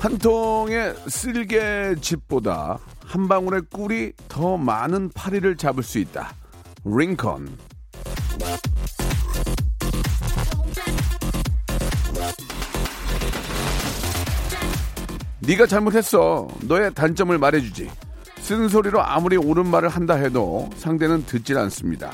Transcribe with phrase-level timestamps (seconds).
[0.00, 6.34] 한 통의 쓸개집보다 한 방울의 꿀이 더 많은 파리를 잡을 수 있다
[6.84, 7.56] 링컨
[15.40, 16.48] 네가 잘못했어.
[16.62, 17.90] 너의 단점을 말해주지.
[18.40, 22.12] 쓴소리로 아무리 옳은 말을 한다 해도 상대는 듣질 않습니다.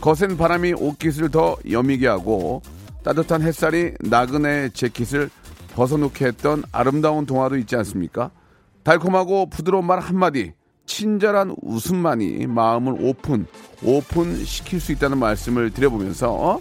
[0.00, 2.62] 거센 바람이 옷깃을 더 여미게 하고
[3.02, 5.30] 따뜻한 햇살이 나그네 재킷을
[5.76, 8.30] 벗어놓게 했던 아름다운 동화도 있지 않습니까?
[8.82, 10.54] 달콤하고 부드러운 말 한마디,
[10.86, 13.46] 친절한 웃음만이 마음을 오픈,
[13.82, 16.60] 오픈 시킬 수 있다는 말씀을 드려보면서, 어?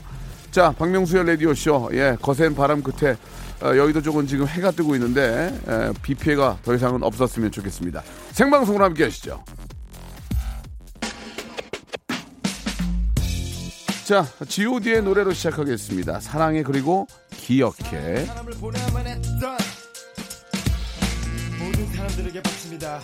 [0.52, 3.16] 자, 박명수의 라디오쇼, 예, 거센 바람 끝에
[3.62, 8.04] 어, 여의도 쪽은 지금 해가 뜨고 있는데 에, 비 피해가 더 이상은 없었으면 좋겠습니다.
[8.32, 9.44] 생방송으로 함께 하시죠.
[14.06, 16.20] 자, G.O.D의 노래로 시작하겠습니다.
[16.20, 18.28] 사랑해 그리고 기억해.
[21.60, 23.02] 모든 사람들에게 바칩니다.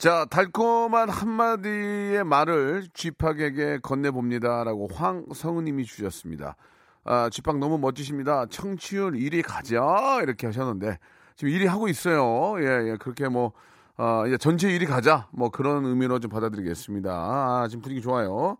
[0.00, 6.56] 자, 달콤한 한마디의 말을 쥐팍에게 건네봅니다라고 황성우님이 주셨습니다.
[7.04, 8.46] 아, G팍 너무 멋지십니다.
[8.46, 10.98] 청취율 1위 가자 이렇게 하셨는데
[11.36, 12.54] 지금 1위 하고 있어요.
[12.60, 13.52] 예, 예, 그렇게 뭐
[13.98, 17.10] 아, 이제 전체 1위 가자 뭐 그런 의미로 좀 받아들이겠습니다.
[17.12, 18.56] 아, 지금 분위기 좋아요.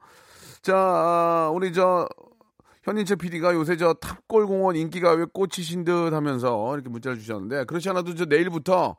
[0.60, 2.06] 자, 아, 우리 저
[2.82, 8.26] 현인철 PD가 요새 저 탑골공원 인기가요에 꽂히신 듯 하면서 이렇게 문자를 주셨는데 그렇지 않아도 저
[8.26, 8.96] 내일부터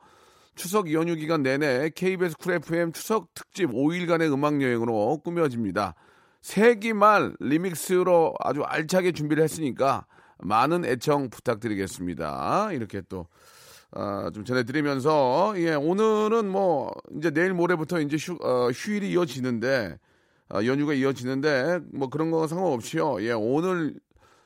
[0.56, 5.96] 추석 연휴 기간 내내 KBS Cool FM 추석 특집 5일간의 음악 여행으로 꾸며집니다.
[6.42, 10.06] 세기말 리믹스로 아주 알차게 준비를 했으니까
[10.40, 12.72] 많은 애청 부탁드리겠습니다.
[12.74, 13.28] 이렇게 또,
[13.92, 20.00] 아, 좀 전해드리면서, 예, 오늘은 뭐, 이제 내일 모레부터 이제 휴, 어, 휴일이 이어지는데,
[20.50, 23.24] 아, 연휴가 이어지는데, 뭐 그런 거 상관없이요.
[23.24, 23.94] 예, 오늘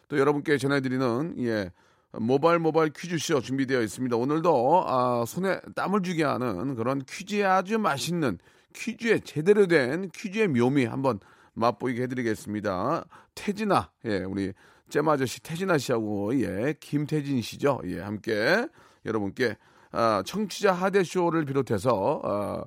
[0.09, 1.71] 또 여러분께 전해드리는, 예,
[2.19, 4.15] 모바일 모바일 퀴즈쇼 준비되어 있습니다.
[4.15, 8.37] 오늘도 아, 손에 땀을 주게 하는 그런 퀴즈에 아주 맛있는
[8.73, 11.19] 퀴즈에 제대로 된 퀴즈의 묘미 한번
[11.53, 13.05] 맛보이게 해드리겠습니다.
[13.33, 14.53] 태진아, 예, 우리
[14.89, 17.81] 잼 아저씨 태진아 씨하고 예, 김태진 씨죠.
[17.85, 18.67] 예, 함께
[19.05, 19.55] 여러분께
[19.91, 22.63] 아, 청취자 하대 쇼를 비롯해서 아,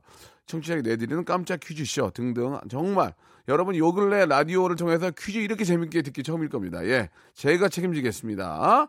[0.46, 3.14] 청취자에게 내드리는 깜짝 퀴즈쇼 등등 정말
[3.48, 6.84] 여러분 요 근래 라디오를 통해서 퀴즈 이렇게 재밌게 듣기 처음일 겁니다.
[6.86, 8.88] 예, 제가 책임지겠습니다.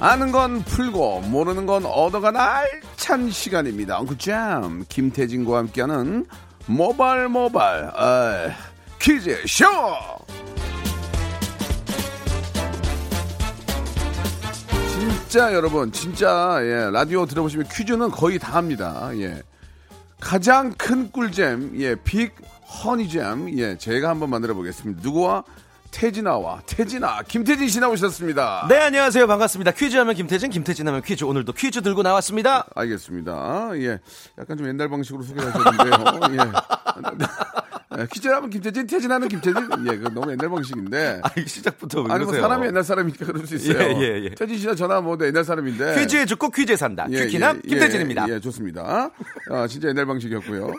[0.00, 3.98] 아는 건 풀고 모르는 건 얻어간 알찬 시간입니다.
[3.98, 6.24] 엉클잼 김태진과 함께하는
[6.66, 8.54] 모발 모발
[9.00, 9.64] 퀴즈 쇼.
[14.92, 19.10] 진짜 여러분 진짜 예, 라디오 들어보시면 퀴즈는 거의 다 합니다.
[19.14, 19.42] 예.
[20.20, 22.34] 가장 큰 꿀잼 예, 빅
[22.84, 25.00] 허니잼 예, 제가 한번 만들어 보겠습니다.
[25.02, 25.42] 누구와
[25.90, 28.66] 태진아와 태진아 김태진 씨 나오셨습니다.
[28.68, 29.26] 네, 안녕하세요.
[29.26, 29.72] 반갑습니다.
[29.72, 31.24] 퀴즈 하면 김태진, 김태진 하면 퀴즈.
[31.24, 32.66] 오늘도 퀴즈 들고 나왔습니다.
[32.74, 33.70] 알겠습니다.
[33.76, 33.98] 예.
[34.38, 35.90] 약간 좀 옛날 방식으로 소개하셨는데요.
[36.38, 38.00] 예.
[38.00, 39.56] 예, 퀴즈하면 김태진, 태진하는 김태진.
[39.90, 41.20] 예, 그 너무 옛날 방식인데.
[41.24, 42.34] 아, 시작부터 왜 아니, 뭐?
[42.34, 43.78] 사람이 옛날 사람이니까 그럴 수 있어요.
[43.78, 44.28] 예, 예, 예.
[44.34, 45.96] 태진 씨나 저나 뭐 옛날 사람인데.
[45.98, 47.06] 퀴즈에 죽고 퀴즈에 산다.
[47.10, 48.26] 예, 퀴키남 예, 김태진입니다.
[48.28, 49.10] 예, 예, 좋습니다.
[49.50, 50.70] 아, 진짜 옛날 방식이었고요.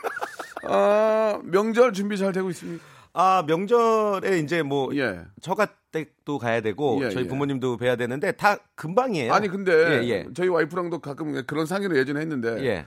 [0.70, 2.84] 아, 명절 준비 잘 되고 있습니까?
[3.14, 5.22] 아, 명절에 이제 뭐 예.
[5.42, 7.28] 처가댁도 가야 되고 예, 저희 예.
[7.28, 9.34] 부모님도 뵈야 되는데 다 금방이에요.
[9.34, 10.26] 아니, 근데 예, 예.
[10.36, 12.64] 저희 와이프랑도 가끔 그런 상의를 예전에 했는데.
[12.66, 12.86] 예.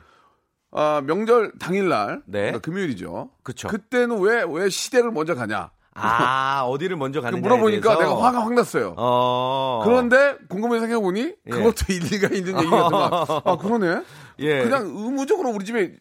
[0.71, 2.23] 아, 명절 당일날.
[2.27, 2.41] 네.
[2.41, 3.31] 그러니까 금요일이죠.
[3.43, 3.69] 그쵸.
[3.69, 5.71] 그때는 왜, 왜 시댁을 먼저 가냐?
[5.95, 7.99] 아, 어디를 먼저 그 가느냐에 물어보니까.
[7.99, 8.95] 내가 화가 확 났어요.
[8.97, 9.83] 어.
[9.85, 11.51] 그런데 궁금해 생각해보니 예.
[11.51, 13.11] 그것도 일리가 있는 얘기였더만.
[13.45, 14.03] 아, 그러네?
[14.39, 14.63] 예.
[14.63, 15.95] 그냥 의무적으로 우리 집에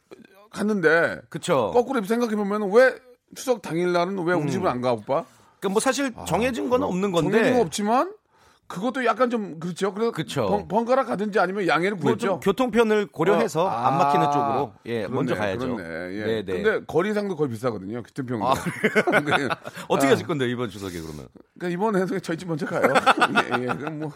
[0.51, 1.71] 갔는데 그쵸.
[1.73, 2.95] 거꾸로 생각해보면 왜
[3.35, 5.25] 추석 당일날은 왜 우리 집을 안 가, 오빠?
[5.59, 7.31] 그러니까 뭐 사실 정해진 건 없는 건데.
[7.31, 8.13] 정해진 건 없지만
[8.71, 9.93] 그것도 약간 좀 그렇죠.
[9.93, 10.47] 그래서 그쵸.
[10.47, 12.39] 번, 번갈아 가든지 아니면 양해를 뭐좀 구했죠.
[12.39, 15.75] 교통편을 고려해서 어, 안 막히는 아, 쪽으로 예 그렇네, 먼저 가야죠.
[15.75, 16.15] 그렇네.
[16.15, 16.25] 예.
[16.25, 16.63] 네, 네.
[16.63, 18.01] 근데 거리상도 거의 비싸거든요.
[18.01, 18.41] 교통편이.
[18.41, 18.53] 아,
[19.21, 19.49] 그래요?
[19.89, 20.11] 어떻게 아.
[20.11, 21.27] 하실 건데 이번 추석에 그러면?
[21.59, 22.81] 그러니까 이번에는 저희 집 먼저 가요.
[23.59, 23.65] 예, 예.
[23.65, 24.11] 그럼 뭐,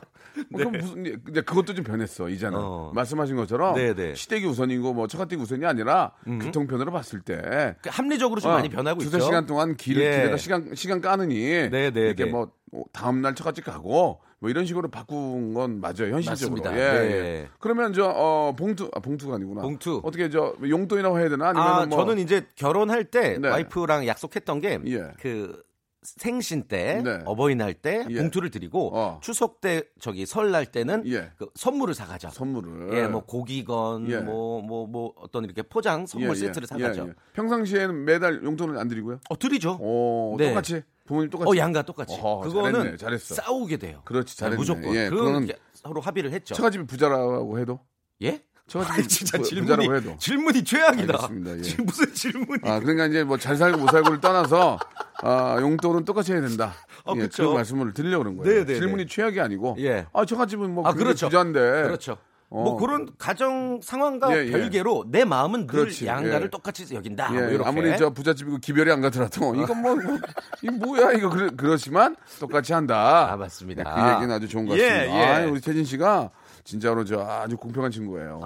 [0.50, 2.92] 뭐 그럼 무슨 예, 근데 그것도 좀 변했어 이제는 어.
[2.96, 4.16] 말씀하신 것처럼 네, 네.
[4.16, 9.18] 시댁이 우선이고 뭐 처가댁이 우선이 아니라 교통편으로 봤을 때그 합리적으로 좀 어, 많이 변하고 두세
[9.18, 9.26] 있죠.
[9.26, 10.12] 시간 동안 길 예.
[10.12, 11.36] 길에다 시간 시간 까느니
[11.70, 12.32] 네, 네, 이렇게 네.
[12.32, 12.52] 뭐
[12.94, 16.62] 다음 날 처갓집 가고 뭐 이런 식으로 바꾼 건 맞아요 현실적으로.
[16.62, 16.74] 맞습니다.
[16.74, 17.16] 예, 네.
[17.16, 17.50] 예.
[17.60, 19.64] 그러면 저 어, 봉투 아, 봉투가 아니구나.
[19.64, 20.02] 봉투.
[20.04, 23.50] 어떻게 저 용돈이라고 해야 되나 아니면 아, 뭐 저는 이제 결혼할 때 네.
[23.50, 25.12] 와이프랑 약속했던 게 예.
[25.20, 25.64] 그
[26.04, 27.22] 생신 때, 네.
[27.26, 28.20] 어버이날 때 예.
[28.20, 29.20] 봉투를 드리고 어.
[29.24, 31.32] 추석 때 저기 설날 때는 예.
[31.40, 32.30] 그 선물을 사가죠.
[32.30, 34.20] 선물을 예, 뭐 고기건 예.
[34.20, 36.36] 뭐뭐뭐 어떤 이렇게 포장 선물 예, 예.
[36.36, 37.02] 세트를 사가죠.
[37.02, 37.14] 예, 예.
[37.34, 39.22] 평상시에는 매달 용돈을 안 드리고요.
[39.28, 39.80] 어 드리죠.
[39.82, 40.50] 오, 네.
[40.50, 41.52] 똑같이 부모님 똑같이.
[41.52, 42.14] 어 양가 똑같이.
[42.16, 43.36] 어허, 그거는 잘했네, 잘했어.
[43.36, 44.02] 싸우게 돼요.
[44.06, 44.58] 그렇지, 네, 잘했네.
[44.58, 44.96] 무조건.
[44.96, 46.56] 예, 그거는 서로 합의를 했죠.
[46.56, 47.80] 처가집이 부자라고 해도
[48.24, 48.42] 예?
[48.90, 50.18] 아니, 진짜 부- 질문이 부자라고 해도.
[50.18, 51.30] 질문이 최악이다.
[51.32, 51.84] 예.
[51.84, 52.62] 무슨 질문이?
[52.64, 54.80] 아, 그러니까 이제 뭐 잘 살고 못 살고를 떠나서
[55.22, 56.74] 아, 용돈은 똑같이 해야 된다.
[57.06, 57.44] 어, 예, 그쵸.
[57.44, 58.52] 그런 말씀을 드리려고 그런 거예요.
[58.52, 59.76] 네, 네, 질문이 최악이 아니고.
[59.80, 60.08] 예.
[60.12, 61.28] 아, 처가집은 뭐 아, 그렇죠.
[61.28, 61.60] 부자인데.
[61.84, 62.18] 그렇죠.
[62.56, 62.64] 어.
[62.64, 64.52] 뭐 그런 가정 상황과 예, 예.
[64.52, 66.50] 별개로 내 마음은 늘 그렇지, 양가를 예.
[66.50, 67.30] 똑같이 여긴다.
[67.36, 67.68] 예, 뭐.
[67.68, 70.18] 아무리 저 부잣집이고 기별이 안 가더라도 이건 뭐, 뭐
[70.62, 73.32] 이 뭐야 이거 그러, 그렇지만 똑같이 한다.
[73.32, 73.84] 아, 맞습니다.
[73.84, 75.20] 네, 그 얘기는 아주 좋은 것 예, 같습니다.
[75.20, 75.26] 예.
[75.46, 76.32] 아, 우리 태진 씨가
[76.64, 78.40] 진짜로 저 아주 공평한 친구예요.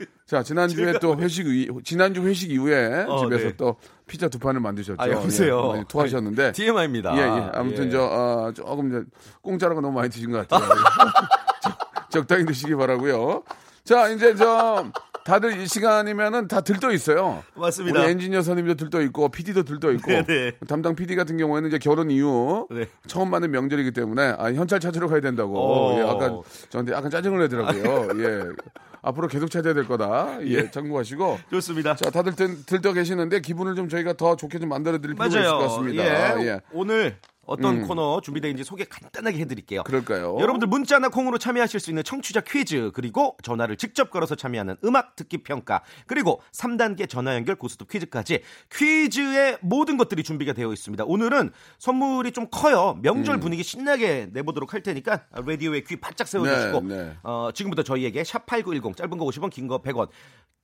[0.00, 0.06] 예.
[0.26, 3.56] 자 지난주에 또 회식 이, 지난주 회식 이후에 어, 집에서 네.
[3.56, 3.76] 또
[4.06, 4.96] 피자 두 판을 만드셨죠.
[5.02, 5.74] 아, 여보세요.
[5.76, 6.52] 예, 토하셨는데.
[6.52, 7.14] TMI입니다.
[7.16, 7.50] 예, 예.
[7.52, 7.90] 아무튼 예.
[7.90, 9.04] 저 어, 조금 이제
[9.42, 10.68] 공짜라고 너무 많이 드신 것 같아요.
[12.12, 13.42] 적- 적당히 드시기 바라고요.
[13.84, 14.86] 자 이제 저
[15.24, 17.42] 다들 이 시간이면은 다 들떠 있어요.
[17.54, 18.00] 맞습니다.
[18.00, 20.52] 우리 엔지니어 선생님도 들떠 있고 PD도 들떠 있고 네네.
[20.68, 22.86] 담당 PD 같은 경우에는 이제 결혼 이후 네.
[23.08, 25.98] 처음 맞는 명절이기 때문에 아, 현찰 찾으러 가야 된다고 어.
[25.98, 28.08] 예, 아까 저한테 약간 짜증을 내더라고요.
[28.22, 28.42] 예.
[29.04, 30.38] 앞으로 계속 찾아야 될 거다.
[30.46, 31.40] 예, 참고하시고.
[31.50, 31.96] 좋습니다.
[31.96, 35.42] 자, 다들 들, 들떠 계시는데 기분을 좀 저희가 더 좋게 좀 만들어 드릴 필요가 있을
[35.50, 35.58] 것.
[35.58, 36.40] 같습니다.
[36.40, 36.46] 예.
[36.46, 36.60] 예.
[36.72, 37.88] 오늘 어떤 음.
[37.88, 39.82] 코너 준비되어 있는지 소개 간단하게 해드릴게요.
[39.82, 40.36] 그럴까요?
[40.38, 45.38] 여러분들 문자나 콩으로 참여하실 수 있는 청취자 퀴즈 그리고 전화를 직접 걸어서 참여하는 음악 듣기
[45.38, 51.04] 평가 그리고 3단계 전화 연결 고스톱 퀴즈까지 퀴즈의 모든 것들이 준비가 되어 있습니다.
[51.04, 52.98] 오늘은 선물이 좀 커요.
[53.02, 57.16] 명절 분위기 신나게 내보도록 할 테니까 라디오에 귀 바짝 세워주시고 네, 네.
[57.24, 60.08] 어, 지금부터 저희에게 샵8910 짧은 거 50원 긴 거 100원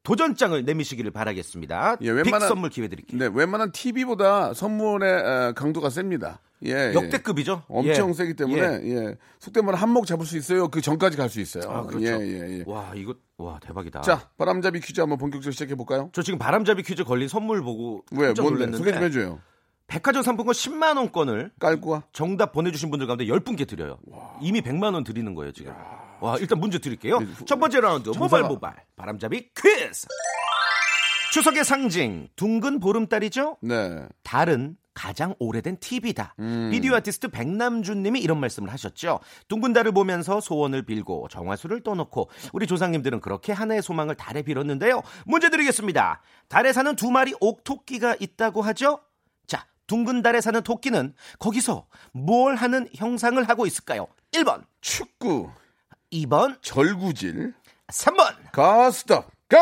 [0.03, 1.99] 도전장을 내미시기를 바라겠습니다.
[2.01, 3.19] 예, 빅 웬만한- 선물 기회 드릴게요.
[3.19, 6.41] 네, 웬만한 TV보다 선물의 에, 강도가 셉니다.
[6.65, 6.95] 예, 예.
[6.95, 7.63] 역대급이죠.
[7.69, 8.13] 엄청 예.
[8.15, 9.17] 세기 때문에 예.
[9.39, 10.69] 속된 말 한몫 잡을 수 있어요.
[10.69, 11.71] 그 전까지 갈 수 있어요.
[11.71, 12.07] 아, 그렇죠.
[12.07, 12.65] 예, 예, 예.
[12.67, 14.01] 와 이거 와 대박이다.
[14.01, 16.11] 자, 바람잡이 퀴즈 한번 본격적으로 시작해 볼까요?
[16.13, 18.33] 저 지금 바람잡이 퀴즈 걸린 선물 보고 왜?
[18.33, 18.77] 뭔데?
[18.77, 19.41] 소개 좀 해줘요.
[19.89, 22.03] 백화점 상품권 10만 원권을 깔고 와.
[22.13, 23.99] 정답 보내주신 분들 가운데 10분께 드려요.
[24.41, 25.73] 이미 100만 원 드리는 거예요 지금.
[26.21, 27.19] 와 일단 문제 드릴게요.
[27.47, 30.07] 첫 번째 라운드 모발 모발 바람잡이 퀴즈.
[31.33, 33.57] 추석의 상징 둥근 보름달이죠.
[33.63, 34.07] 네.
[34.23, 36.35] 달은 가장 오래된 TV다.
[36.41, 36.71] 음.
[36.73, 39.21] 비디오 아티스트 백남준 님이 이런 말씀을 하셨죠.
[39.47, 45.03] 둥근 달을 보면서 소원을 빌고 정화수를 떠놓고 우리 조상님들은 그렇게 하나의 소망을 달에 빌었는데요.
[45.25, 46.21] 문제 드리겠습니다.
[46.49, 48.99] 달에 사는 두 마리 옥토끼가 있다고 하죠.
[49.89, 54.07] 자, 둥근 달에 사는 토끼는 거기서 뭘 하는 형상을 하고 있을까요?
[54.33, 55.51] 1번, 축구,
[56.13, 57.55] 2번, 절구질,
[57.89, 58.53] 3번.
[58.53, 59.57] 가스톱, 고!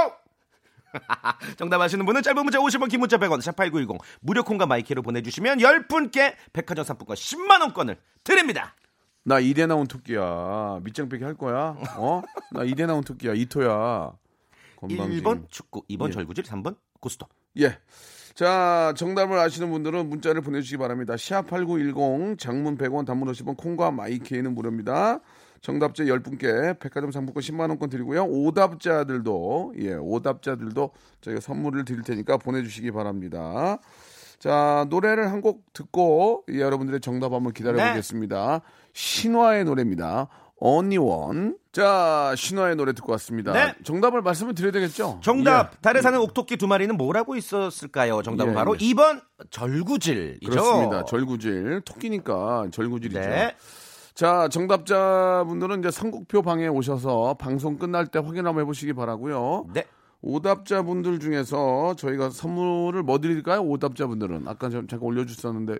[1.56, 6.34] 정답 아시는 분은 짧은 문자 50원, 긴 문자 100원, 샵8910 무료 콩과 마이크로 보내주시면 10분께
[6.52, 8.74] 백화점 상품권 10만 원권을 드립니다.
[9.22, 10.80] 나 이대 나온 토끼야.
[10.82, 11.76] 밑장 빼기 할 거야?
[11.96, 12.22] 어?
[12.52, 13.34] 나 이대 나온 토끼야.
[13.34, 14.12] 이토야.
[14.76, 15.22] 건방진.
[15.22, 16.12] 1번 축구, 2번 예.
[16.12, 17.28] 절구질, 3번 고스톱.
[17.58, 17.78] 예.
[18.36, 21.14] 자, 정답을 아시는 분들은 문자를 보내주시기 바랍니다.
[21.14, 25.20] 샵8910 장문 100원 단문 50원 콩과 마이케이는 무료입니다.
[25.62, 28.24] 정답자 10분께 백화점 상품권 10만원권 드리고요.
[28.26, 30.90] 오답자들도, 예, 오답자들도
[31.22, 33.78] 저희가 선물을 드릴 테니까 보내주시기 바랍니다.
[34.38, 38.60] 자, 노래를 한 곡 듣고 예, 여러분들의 정답 한번 기다려보겠습니다.
[38.92, 40.28] 신화의 노래입니다.
[40.58, 41.54] Only One.
[41.72, 43.52] 자, 신화의 노래 듣고 왔습니다.
[43.52, 43.74] 네.
[43.84, 45.20] 정답을 말씀을 드려야 되겠죠?
[45.22, 45.72] 정답.
[45.74, 45.76] 예.
[45.82, 48.22] 달에 사는 옥토끼 두 마리는 뭐라고 있었을까요?
[48.22, 48.78] 정답은 예, 바로 예.
[48.78, 49.20] 2번
[49.50, 50.50] 절구질이죠.
[50.50, 51.04] 그렇습니다.
[51.04, 51.82] 절구질.
[51.84, 53.20] 토끼니까 절구질이죠.
[53.20, 53.54] 네.
[54.14, 59.66] 자, 정답자분들은 이제 선곡표 방에 오셔서 방송 끝날 때 확인 한번 해 보시기 바라고요.
[59.74, 59.84] 네.
[60.22, 63.60] 오답자분들 중에서 저희가 선물을 뭐 드릴까요?
[63.60, 65.76] 오답자분들은 아까 좀 잠깐 올려주셨는데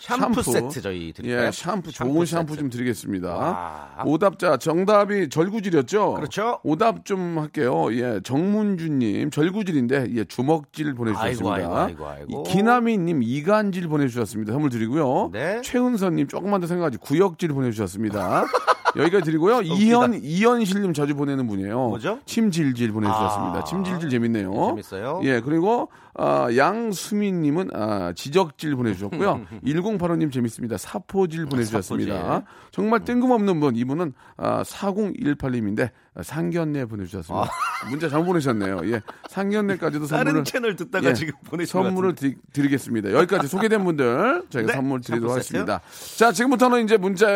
[0.00, 0.52] 샴푸, 샴푸.
[0.52, 1.46] 세트 저희 드릴까요?
[1.46, 2.60] 예, 샴푸 좋은 샴푸 세트.
[2.60, 3.34] 좀 드리겠습니다.
[3.36, 4.02] 와.
[4.06, 6.14] 오답자 정답이 절구질이었죠?
[6.14, 6.58] 그렇죠.
[6.62, 7.88] 오답 좀 할게요.
[7.92, 11.54] 예, 정문주님 절구질인데 예 주먹질 보내주셨습니다.
[11.54, 14.52] 아이고, 아이고, 아이고, 기나미님 이간질 보내주셨습니다.
[14.52, 15.30] 선물 드리고요.
[15.32, 15.60] 네.
[15.62, 18.44] 최은선님 조금만 더 생각하지 구역질 보내주셨습니다.
[18.96, 19.62] 여기까지 드리고요.
[19.62, 21.76] 이현 이현실님 자주 보내는 분이에요.
[21.90, 22.18] 뭐죠?
[22.24, 23.58] 침질질 보내주셨습니다.
[23.60, 23.64] 아.
[23.64, 24.50] 침질질 재밌네요.
[24.50, 25.20] 네, 재밌어요.
[25.24, 29.46] 예, 그리고 아, 양수민님은 아, 지적질 보내주셨고요.
[29.64, 30.76] 1085님 재밌습니다.
[30.76, 32.14] 사포질 보내주셨습니다.
[32.16, 32.46] 사포질.
[32.72, 35.90] 정말 뜬금없는 분 이분은 아, 4018님인데
[36.22, 37.48] 상견례 보내주셨습니다.
[37.88, 38.80] 문자 잘못 보내셨네요.
[38.92, 42.14] 예, 상견례까지도 다른 선물을 채널 듣다가 예, 지금 보내신 것 선물을.
[42.14, 45.32] 드리, 겠습니다 여기까지 소개된 분들 저희가 네, 선물 드리도록.
[45.32, 45.80] 하겠습니다.
[46.16, 47.26] 자, 지금부터는 이제 문자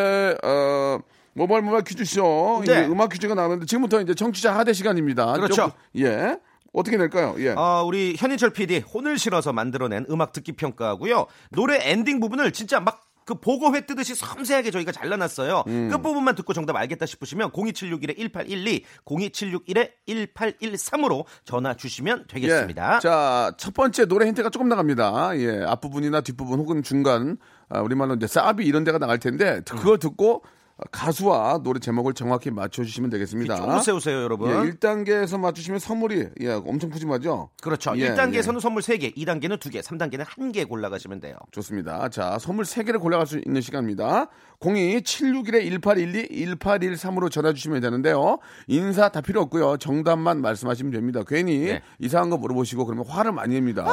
[0.43, 0.99] 어,
[1.33, 2.73] 모바일 모바일 퀴즈쇼 네.
[2.73, 5.33] 이제 음악 퀴즈가 나오는데 지금부터 이제 청취자 하대 시간입니다.
[5.35, 5.55] 그렇죠.
[5.55, 6.39] 좀, 예.
[6.75, 7.35] 어떻게 될까요?
[7.39, 7.51] 예.
[7.51, 11.27] 어, 우리 현인철 PD 혼을 실어서 만들어낸 음악 듣기 평가하고요.
[11.51, 15.65] 노래 엔딩 부분을 진짜 막 그 보고회 뜨듯이 섬세하게 저희가 잘라놨어요.
[15.67, 15.89] 음.
[15.91, 22.97] 끝부분만 듣고 정답 알겠다 싶으시면 02761-1812, 02761-1813으로 전화 주시면 되겠습니다.
[22.97, 23.01] 예.
[23.01, 25.39] 자, 첫 번째 노래 힌트가 조금 나갑니다.
[25.39, 25.65] 예.
[25.67, 27.39] 앞부분이나 뒷부분 혹은 중간,
[27.71, 29.63] 아, 우리말로 이제 사비 이런 데가 나갈 텐데, 음.
[29.65, 30.43] 그거 듣고
[30.91, 33.57] 가수와 노래 제목을 정확히 맞춰주시면 되겠습니다.
[33.57, 34.51] 좀 세우세요, 여러분.
[34.51, 37.51] 예, 1단계에서 맞추시면 선물이 예, 엄청 푸짐하죠?
[37.63, 37.93] 그렇죠.
[37.97, 41.37] 예, 1단계에서는 선물 3개, 2단계는 2개, 3단계는 1개 골라가시면 돼요.
[41.53, 42.09] 좋습니다.
[42.09, 44.29] 자, 선물 3개를 골라갈 수 있는 시간입니다.
[44.61, 48.39] 02-761-1812, 1813으로 전화 주시면 되는데요.
[48.67, 49.77] 인사 다 필요 없고요.
[49.77, 51.23] 정답만 말씀하시면 됩니다.
[51.27, 51.83] 괜히 네.
[52.01, 53.85] 이상한 거 물어보시고 그러면 화를 많이 냅니다.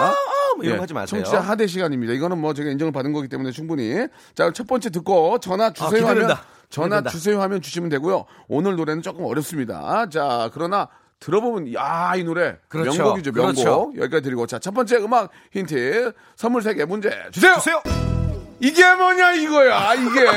[0.56, 1.22] 뭐 이런 거 하지 마세요.
[1.22, 2.14] 청취자 하대 시간입니다.
[2.14, 4.08] 이거는 뭐 제가 인정을 받은 거기 때문에 충분히.
[4.34, 6.44] 자, 첫 번째 듣고 전화 주세요 하면 기다린다.
[6.72, 7.10] 전화 기다린다.
[7.12, 8.26] 주세요 하면 주시면 되고요.
[8.48, 10.08] 오늘 노래는 조금 어렵습니다.
[10.10, 10.88] 자, 그러나
[11.20, 12.98] 들어보면 야, 이 노래 그렇죠.
[13.04, 13.54] 명곡이죠, 명곡.
[13.56, 13.92] 그렇죠.
[13.98, 17.54] 여기까지 드리고 자, 첫 번째 음악 힌트 선물 3개 문제 주세요.
[17.56, 17.82] 주세요.
[18.60, 20.26] 이게 뭐냐 이거야 이게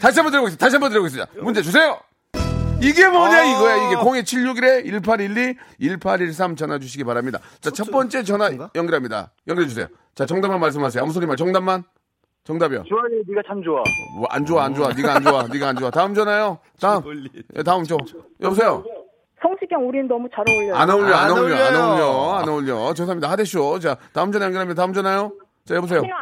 [0.00, 1.98] 다시 한번 들어보겠습니다 다시 한번 들어보겠습니다 문제 주세요
[2.82, 3.42] 이게 뭐냐 아.
[3.44, 8.50] 이거야 이게 02761에 1812 1813 전화 주시기 바랍니다 자 첫 번째 전화?
[8.74, 11.84] 연결합니다 연결해 주세요 자 정답만 말씀하세요 아무 소리 말 정답만
[12.44, 13.82] 정답이요 주환이 네가 참 좋아.
[14.16, 17.02] 뭐 안 좋아 안 좋아 네가 안 좋아 네가 안 좋아 다음 전화요 다음
[17.56, 17.96] 예, 다음 저
[18.40, 18.82] 여보세요
[19.40, 20.74] 성시경 우린 너무 잘 어울려요.
[20.74, 21.74] 안 어울려 안 안 어울려 안.
[21.76, 25.32] 어울려 안 어울려 죄송합니다 하대쇼 자 다음 전화 연결합니다 다음 전화요
[25.64, 26.16] 자 여보세요 신화.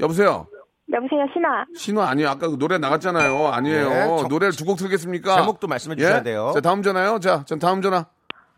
[0.00, 0.46] 여보세요
[0.92, 1.64] 여보세요, 신화.
[1.76, 2.28] 신화 아니에요.
[2.28, 3.48] 아까 그 노래 나갔잖아요.
[3.48, 3.88] 아니에요.
[3.88, 5.34] 네, 저- 노래를 두 곡 틀겠습니까?
[5.34, 6.52] 제목도 말씀해 주셔야 돼요.
[6.54, 7.18] 자, 다음 전화요.
[7.18, 8.06] 자, 전 다음 전화.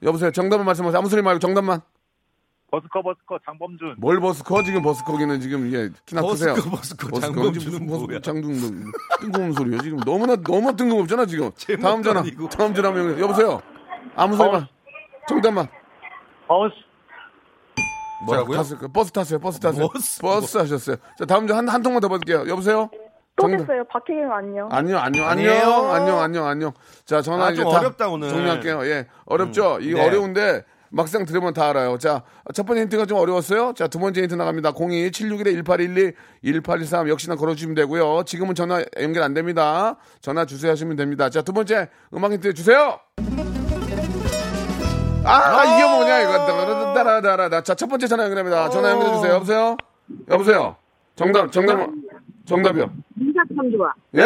[0.03, 0.31] 여보세요.
[0.31, 0.99] 정답만 말씀하세요.
[0.99, 1.81] 아무 소리 말고 정답만.
[2.71, 3.95] 버스커 버스커 장범준.
[3.99, 6.55] 뭘 버스커 지금 버스커기는 지금 예 키나 크세요.
[6.55, 8.21] 버스커, 버스커, 버스커, 장범준은 지금 무슨 뭐야?
[8.21, 8.53] 장둥
[9.21, 9.79] 뜬금없는 소리요.
[9.81, 11.51] 지금 너무나 너무 뜬금없잖아 지금.
[11.81, 12.21] 다음 전화.
[12.21, 12.49] 아니고.
[12.51, 13.63] 다음 전화 면 여보세요.
[14.15, 14.67] 아무 소리만.
[15.29, 15.67] 정답만.
[16.47, 16.75] 버스.
[18.27, 18.57] 뭐라고요?
[18.57, 18.89] 자, 탔어요.
[18.93, 19.39] 버스 탔어요.
[19.39, 19.89] 버스 탔어요.
[19.89, 20.97] 버스, 버스 하셨어요.
[21.19, 22.49] 자, 다음 전한한 통만 더 받을게요.
[22.49, 22.91] 여보세요.
[23.37, 23.59] 또 정답.
[23.59, 23.85] 됐어요.
[23.85, 24.69] 박혜경 안녕.
[24.73, 25.29] 안녕, 안녕.
[25.29, 26.73] 안녕, 안녕, 안녕, 안녕.
[27.05, 28.29] 자, 전화 아, 이제 다 어렵다, 오늘.
[28.29, 28.85] 정리할게요.
[28.87, 29.79] 예, 어렵죠.
[29.81, 30.05] 이게 네.
[30.05, 31.99] 어려운데 막상 들으면 다 알아요.
[31.99, 32.23] 자,
[32.54, 33.73] 첫 번째 힌트가 좀 어려웠어요.
[33.75, 34.71] 자, 두 번째 힌트 나갑니다.
[34.71, 38.23] 02 761 1812 1813 역시나 걸어주시면 되고요.
[38.25, 39.97] 지금은 전화 연결 안 됩니다.
[40.21, 41.28] 전화 주세요 하시면 됩니다.
[41.30, 42.99] 자, 두 번째 음악 힌트 주세요.
[45.25, 46.33] 아, 이게 뭐냐 이거
[46.95, 47.62] 따라따라따라.
[47.62, 48.71] 자, 첫 번째 전화 연결합니다.
[48.71, 49.35] 전화 연결해 주세요.
[49.35, 49.76] 여보세요.
[50.30, 50.76] 여보세요.
[51.16, 51.90] 정답, 정답,
[52.47, 52.90] 정답이요.
[53.16, 53.92] 네가 참 좋아.
[54.14, 54.21] 예?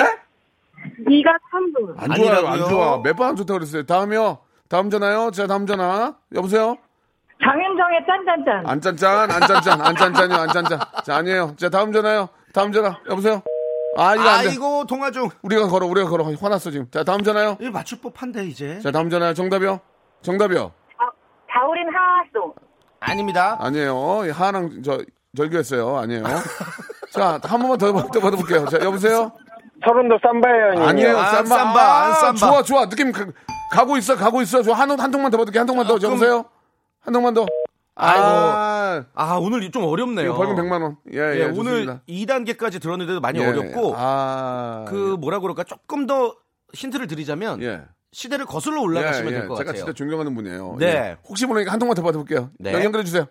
[0.99, 1.95] 네가 참 좋아.
[1.97, 2.69] 안 좋아요, 안 아니라고요?
[2.69, 3.02] 좋아.
[3.02, 3.83] 몇 번 안 좋다고 그랬어요.
[3.85, 4.38] 다음이요.
[4.73, 5.31] 다음 전화요.
[5.33, 6.14] 자, 다음 전화.
[6.35, 6.79] 여보세요?
[7.45, 8.67] 장윤정의 짠짠짠.
[8.67, 10.79] 안 짠짠, 안 짠짠, 안 짠짠이요, 안 짠짠.
[11.05, 11.55] 자, 아니에요.
[11.59, 12.31] 자, 다음 전화요.
[12.55, 12.99] 다음 전화.
[13.11, 13.43] 여보세요?
[13.99, 14.49] 아, 이거 안 돼.
[14.49, 15.29] 아이고 통화 중.
[15.43, 16.25] 우리가 걸어, 우리가 걸어.
[16.25, 16.91] 화났어, 지금.
[16.91, 17.59] 자, 다음 전화요.
[17.61, 18.79] 이거 맞출 법한데 이제.
[18.81, 19.35] 자, 다음 전화요.
[19.35, 19.79] 정답이요.
[20.23, 20.73] 정답이요.
[21.52, 22.55] 가을인 하하송.
[23.00, 23.59] 아닙니다.
[23.61, 24.33] 아니에요.
[24.33, 25.00] 하나랑 저,
[25.37, 25.99] 절교했어요.
[25.99, 26.23] 아니에요.
[27.12, 28.64] 자, 한 번만 더, 더 받아볼게요.
[28.69, 29.33] 자, 여보세요?
[29.85, 30.88] 서른도 쌈바예요.
[30.88, 31.57] 아니에요, 안 쌈바.
[31.57, 32.38] 쌈바, 아, 안 쌈바.
[32.38, 32.88] 좋아, 좋아.
[32.88, 33.12] 느낌
[33.73, 34.62] 가, 가고 있어, 가고 있어.
[34.62, 35.95] 저 한, 한 통만 더 받을게, 한 통만 더.
[35.95, 36.45] 여보세요?
[37.00, 37.47] 한 통만 더.
[37.95, 39.07] 아이고.
[39.14, 40.35] 아, 오늘 좀 어렵네요.
[40.35, 40.97] 벌금 100만 원.
[41.12, 41.38] 예, 예.
[41.41, 42.00] 예, 오늘 좋습니다.
[42.09, 44.85] 2단계까지 들었는데도 많이 예, 어렵고 아.
[44.88, 46.35] 그 뭐라 그럴까 조금 더
[46.75, 47.83] 힌트를 드리자면 예.
[48.12, 49.85] 시대를 거슬러 올라가시면 예, 될것 제가 같아요.
[49.85, 50.76] 진짜 존경하는 분이에요.
[50.79, 50.87] 네.
[50.87, 51.17] 예.
[51.29, 52.50] 혹시 모르니까 한 통만 더 받아볼게요.
[52.59, 52.73] 네.
[52.73, 53.26] 연- 연결해 주세요.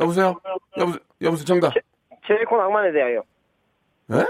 [0.00, 0.38] 여보세요?
[0.78, 1.00] 여보세요?
[1.22, 1.44] 여보세요?
[1.44, 1.72] 정답.
[2.26, 3.22] 체리코 낭만에 대하여.
[4.12, 4.26] 예?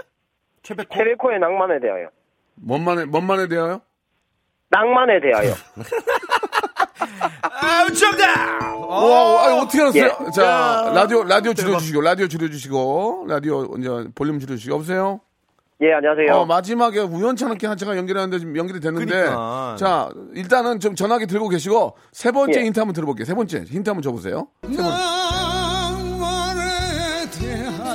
[0.63, 2.09] 최백호 체리코의 낭만에 대하여.
[2.57, 3.81] 뭔 만에, 뭔 만에 대하여?
[4.77, 5.55] 낭만에 대하여.
[7.43, 8.27] 아, 정답!
[8.89, 10.05] 와, 아니, 어떻게 알았어요?
[10.05, 10.31] 예.
[10.33, 15.21] 자, 라디오, 라디오 줄여주시고, 라디오 줄여주시고, 라디오, 이제, 볼륨 줄여주시고, 여보세요?
[15.83, 16.33] 예, 안녕하세요.
[16.35, 19.07] 어, 마지막에 우연찮게 한 제가 연결하는데 지금 연결이 됐는데.
[19.07, 19.77] 그러니까.
[19.79, 22.65] 자, 일단은 좀 전화기 들고 계시고, 세 번째 예.
[22.65, 23.25] 힌트 한번 들어볼게요.
[23.25, 24.49] 세 번째 힌트 한번 줘보세요.
[24.71, 24.93] 세 번.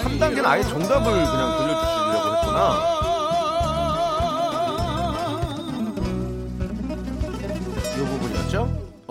[0.01, 3.00] 3단계는 아예 정답을 그냥 들려주시려고 했구나.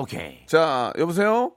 [0.00, 0.46] 오케이.
[0.46, 1.52] 자, 여보세요?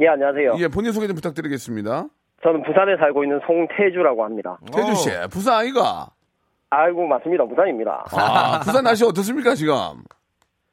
[0.00, 0.54] 예, 안녕하세요.
[0.58, 2.06] 예, 본인 소개 좀 부탁드리겠습니다.
[2.42, 4.58] 저는 부산에 살고 있는 송태주라고 합니다.
[4.74, 6.08] 태주 씨, 부산 아이가?
[6.70, 7.44] 아이고, 맞습니다.
[7.46, 8.04] 부산입니다.
[8.12, 9.74] 아, 부산 날씨 어떻습니까, 지금?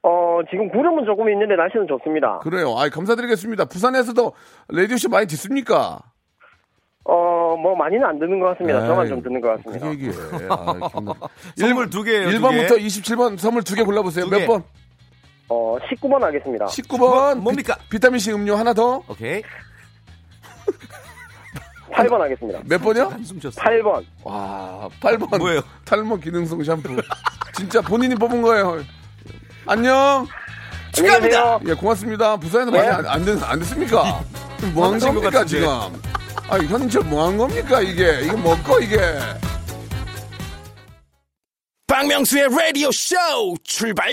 [0.01, 2.39] 어, 지금 구름은 조금 있는데 날씨는 좋습니다.
[2.39, 2.75] 그래요.
[2.77, 3.65] 아이, 감사드리겠습니다.
[3.65, 4.33] 부산에서도
[4.69, 5.99] 라디오쇼 많이 듣습니까?
[7.05, 8.85] 어, 뭐 많이는 안 듣는 것 같습니다.
[8.85, 9.89] 저만 에이, 좀 듣는 것 같습니다.
[9.89, 10.47] 그게 얘기해.
[10.49, 11.13] 아, 기분 나-
[11.57, 12.29] 선물 두 개예요.
[12.29, 12.85] 두 1번부터 개.
[12.85, 14.25] 27번 선물 두 개 골라보세요.
[14.25, 14.45] 두몇 개.
[14.47, 14.63] 번?
[15.49, 16.65] 어, 19번 하겠습니다.
[16.65, 17.35] 19번.
[17.39, 17.77] 뭡니까?
[17.89, 19.01] 비, 타민C 음료 하나 더.
[19.07, 19.41] 오케이.
[21.91, 22.59] 8번 하겠습니다.
[22.65, 23.05] 몇 번이요?
[23.07, 23.59] 한숨 쉬었어.
[23.61, 24.05] 8번.
[24.23, 25.37] 와, 8번.
[25.39, 25.61] 뭐예요?
[25.85, 27.01] 탈모 기능성 샴푸.
[27.55, 28.83] 진짜 본인이 뽑은 거예요.
[29.65, 30.25] 안녕.
[30.93, 31.59] 축하합니다.
[31.67, 32.37] 예, 고맙습니다.
[32.37, 32.89] 부산에서 많이 네.
[32.93, 34.23] 안, 안, 됐, 안 됐습니까?
[34.73, 35.47] 뭐 하는 화나신 것 겁니까, 같은데.
[35.47, 35.67] 지금?
[36.49, 38.21] 아, 현철 뭐 하는 겁니까, 이게?
[38.23, 38.97] 이거 먹고, 이게.
[41.87, 43.15] 박명수의 라디오 쇼
[43.63, 44.09] 출발!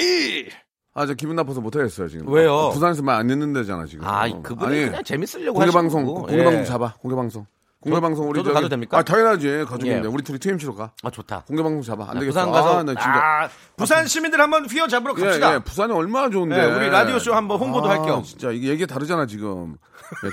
[0.98, 2.26] 아, 저 기분 나빠서 못하겠어요, 지금.
[2.32, 2.70] 왜요?
[2.72, 4.06] 부산에서 많이 안 듣는 데잖아, 지금.
[4.06, 6.04] 아, 그분이 아니, 그냥 재밌으려고 공개방송.
[6.06, 6.64] 공개방송 예.
[6.64, 7.44] 잡아, 공개방송.
[7.80, 8.96] 공개방송 우리 저도 저기- 가도 됩니까?
[8.98, 9.66] 아, 당연하지.
[9.68, 10.02] 가족인데.
[10.04, 10.08] 예.
[10.08, 10.92] 우리 둘이 TMC로 가.
[11.02, 11.42] 아, 좋다.
[11.48, 12.04] 공개방송 잡아.
[12.08, 12.28] 안 되겠어.
[12.40, 13.10] 부산 가서 아, 나 진짜.
[13.10, 15.54] 아, 부산 시민들 한번 휘어 잡으러 예, 갑시다.
[15.54, 16.56] 예, 부산이 얼마나 좋은데.
[16.56, 18.22] 네, 우리 라디오 쇼 한번 홍보도 할 겸.
[18.24, 19.76] 진짜 이게 얘기가 다르잖아, 지금.
[20.24, 20.30] 예,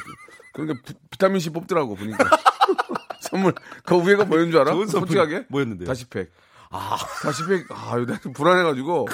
[0.54, 2.18] 그러니까 비- 비타민C 뽑더라고, 보니까.
[3.20, 4.72] 선물, 그 위에가 뭐였는 줄 알아?
[4.72, 5.46] 좋은 솔직하게?
[5.50, 5.88] 뭐였는데요?
[5.88, 6.32] 다시 팩.
[6.74, 9.08] 아, 다시팩, 아, 이거 좀 불안해가지고.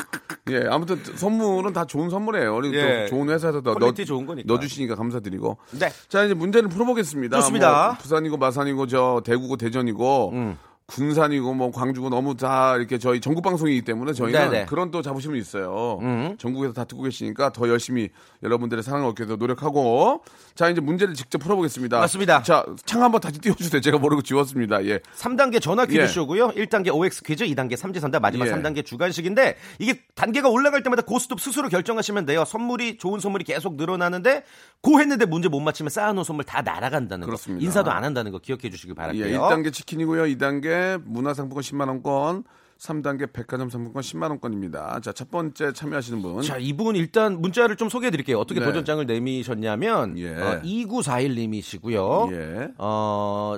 [0.52, 2.62] 예, 아무튼 선물은 다 좋은 선물이에요.
[2.74, 3.06] 예.
[3.06, 4.48] 또 좋은 회사에서 넣, 좋은 거니까.
[4.48, 5.58] 넣어주시니까 감사드리고.
[5.72, 5.92] 네.
[6.08, 7.38] 자, 이제 문제를 풀어보겠습니다.
[7.38, 7.88] 좋습니다.
[7.88, 10.58] 뭐 부산이고 마산이고 저 대구고 대전이고 음.
[10.90, 14.66] 군산이고 뭐 광주고 너무 다 이렇게 저희 전국 방송이기 때문에 저희는 네네.
[14.66, 16.00] 그런 또 자부심이 있어요.
[16.02, 16.36] 음.
[16.40, 18.10] 전국에서 다 듣고 계시니까 더 열심히
[18.42, 20.24] 여러분들의 사랑을 얻기 위해서 노력하고
[20.56, 22.00] 자 이제 문제를 직접 풀어보겠습니다.
[22.00, 22.42] 맞습니다.
[22.42, 23.82] 자창 한번 다시 띄워주세요.
[23.82, 24.84] 제가 모르고 지웠습니다.
[24.86, 25.00] 예.
[25.16, 26.08] 3단계 전화 퀴즈 예.
[26.08, 26.50] 쇼고요.
[26.50, 28.52] 1단계 OX 퀴즈, 2단계 삼지선다, 마지막 예.
[28.52, 32.44] 3단계 주간식인데 이게 단계가 올라갈 때마다 고스톱 스스로 결정하시면 돼요.
[32.46, 34.44] 선물이 좋은 선물이 계속 늘어나는데
[34.82, 37.60] 고 했는데 문제 못 맞히면 쌓아놓은 선물 다 날아간다는 그렇습니다.
[37.60, 37.66] 거.
[37.66, 39.26] 인사도 안 한다는 거 기억해 주시기 바랄게요.
[39.28, 40.24] 예, 1단계 치킨이고요.
[40.24, 42.44] 2단계 문화상품권 10만 원권,
[42.80, 45.02] 3단계 백화점 상품권 10만 원권입니다.
[45.02, 46.42] 자, 첫 번째 참여하시는 분.
[46.42, 48.40] 자, 이분 일단 문자를 좀 소개해 드릴게요.
[48.40, 48.66] 어떻게 네.
[48.66, 50.36] 도전장을 내미셨냐면 예.
[50.36, 52.30] 어, 2941 님이시고요.
[52.32, 52.70] 예.
[52.78, 53.58] 어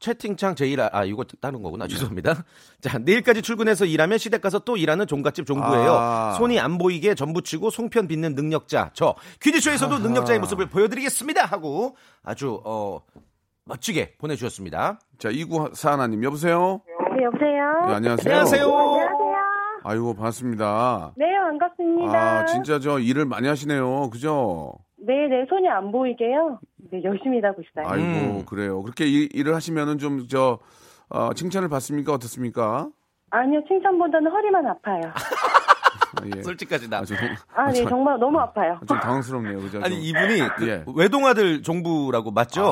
[0.00, 2.44] 채팅창 제일 아, 아 이거 다른 거구나 죄송합니다.
[2.80, 5.92] 자 내일까지 출근해서 일하면 시댁 가서 또 일하는 종갓집 종부예요.
[5.92, 6.34] 아.
[6.38, 13.00] 손이 안 보이게 전부치고 송편 빚는 능력자 저 퀴즈쇼에서도 능력자의 모습을 보여드리겠습니다 하고 아주 어
[13.72, 14.98] 멋지게 보내주셨습니다.
[15.18, 16.80] 자, 2941님 여보세요?
[17.16, 17.86] 네, 여보세요?
[17.86, 18.34] 네, 안녕하세요.
[18.34, 18.64] 안녕하세요.
[18.64, 19.18] 안녕하세요.
[19.84, 21.12] 아이고, 반갑습니다.
[21.16, 22.18] 네, 반갑습니다.
[22.18, 24.08] 아, 진짜 저 일을 많이 하시네요.
[24.10, 24.72] 그죠?
[24.96, 26.58] 네, 네, 손이 안 보이게요.
[26.90, 27.86] 네, 열심히 일하고 있어요.
[27.92, 28.44] 아이고, 음.
[28.46, 28.82] 그래요.
[28.82, 30.58] 그렇게 일, 일을 하시면은 좀, 저,
[31.10, 32.12] 어, 칭찬을 받습니까?
[32.12, 32.88] 어떻습니까?
[33.30, 35.02] 아니요, 칭찬보다는 허리만 아파요.
[35.12, 36.40] 아, 예.
[36.42, 36.98] 솔직까지 나.
[36.98, 37.16] 아, 좀,
[37.54, 38.80] 아, 네, 저- 정말 너무 아파요.
[38.88, 39.58] 좀 당황스럽네요.
[39.60, 39.80] 그죠?
[39.82, 40.04] 아니 좀.
[40.04, 40.84] 이분이 그 예.
[40.96, 42.62] 외동아들 종부라고 맞죠?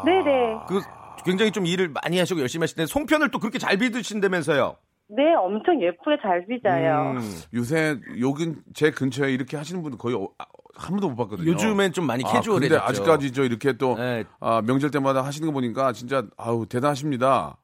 [0.00, 0.58] 아, 네네.
[0.68, 0.80] 그
[1.24, 4.76] 굉장히 좀 일을 많이 하시고 열심히 하시는데 송편을 또 그렇게 잘 빚으신다면서요?
[5.08, 7.16] 네, 엄청 예쁘게 잘 빚어요.
[7.18, 7.32] 음.
[7.54, 10.44] 요새 여긴 제 근처에 이렇게 하시는 분들 거의 어- 아,
[10.76, 11.50] 한 번도 못 봤거든요.
[11.50, 12.60] 요즘엔 좀 많이 아, 캐주얼해졌죠.
[12.60, 14.24] 근데 아직까지 저 이렇게 또 네.
[14.38, 17.56] 아, 명절 때마다 하시는 거 보니까 진짜 아우 대단하십니다.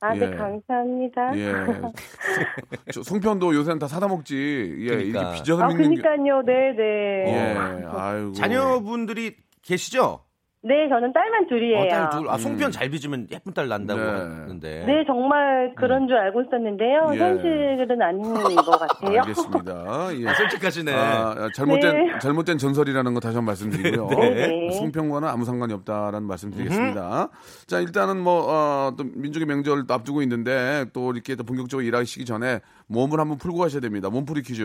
[0.00, 0.36] 아, 네, 예.
[0.36, 1.36] 감사합니다.
[1.38, 1.52] 예.
[2.92, 4.76] 저 송편도 요새는 다 사다 먹지.
[4.80, 5.20] 예, 그러니까.
[5.32, 6.02] 이게 빚어서 아, 믿는 게.
[6.02, 7.24] 그니까요, 네네.
[7.28, 7.84] 예.
[7.88, 8.32] 아이고.
[8.32, 10.20] 자녀분들이 계시죠?
[10.64, 11.78] 네, 저는 딸만 둘이에요.
[11.80, 12.28] 어, 딸 둘.
[12.30, 12.38] 아, 음.
[12.38, 14.06] 송편 잘 빚으면 예쁜 딸 난다고 네.
[14.06, 14.84] 하는데.
[14.86, 17.10] 네, 정말 그런 줄 알고 있었는데요.
[17.14, 17.18] 예.
[17.18, 18.22] 현실은 아닌
[18.54, 19.20] 것 같아요.
[19.22, 20.14] 알겠습니다.
[20.22, 20.28] 예.
[20.28, 20.92] 아, 솔직하시네.
[20.94, 22.18] 아, 잘못된 네.
[22.20, 24.06] 잘못된 전설이라는 거 다시 한 번 말씀드리고요.
[24.20, 24.70] 네.
[24.70, 27.28] 송편과는 아무 상관이 없다라는 말씀드리겠습니다.
[27.66, 32.24] 자 일단은 뭐 어, 또 민족의 명절을 또 앞두고 있는데 또 이렇게 또 본격적으로 일하시기
[32.24, 34.10] 전에 몸을 한번 풀고 가셔야 됩니다.
[34.10, 34.62] 몸풀이 퀴즈.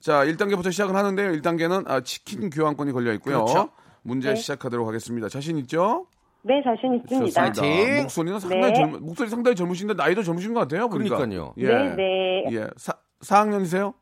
[0.00, 1.32] 자 1단계부터 시작을 하는데요.
[1.32, 3.44] 1단계는 아, 치킨 교환권이 걸려 있고요.
[3.44, 3.68] 그렇죠.
[4.02, 4.34] 문제 네.
[4.36, 5.28] 시작하도록 하겠습니다.
[5.28, 6.06] 자신 있죠?
[6.42, 7.26] 네, 자신 있습니다.
[7.26, 7.62] 좋습니다.
[7.62, 8.02] 파이팅!
[8.02, 8.72] 목소리는 상당히 네.
[8.74, 10.88] 젊 목소리 상당히 젊으신데 나이도 젊으신 것 같아요.
[10.88, 11.16] 보니까.
[11.16, 11.54] 그러니까요.
[11.58, 11.66] 예.
[11.68, 12.44] 네, 네.
[12.52, 12.66] 예.
[12.76, 13.94] 사, 4학년이세요?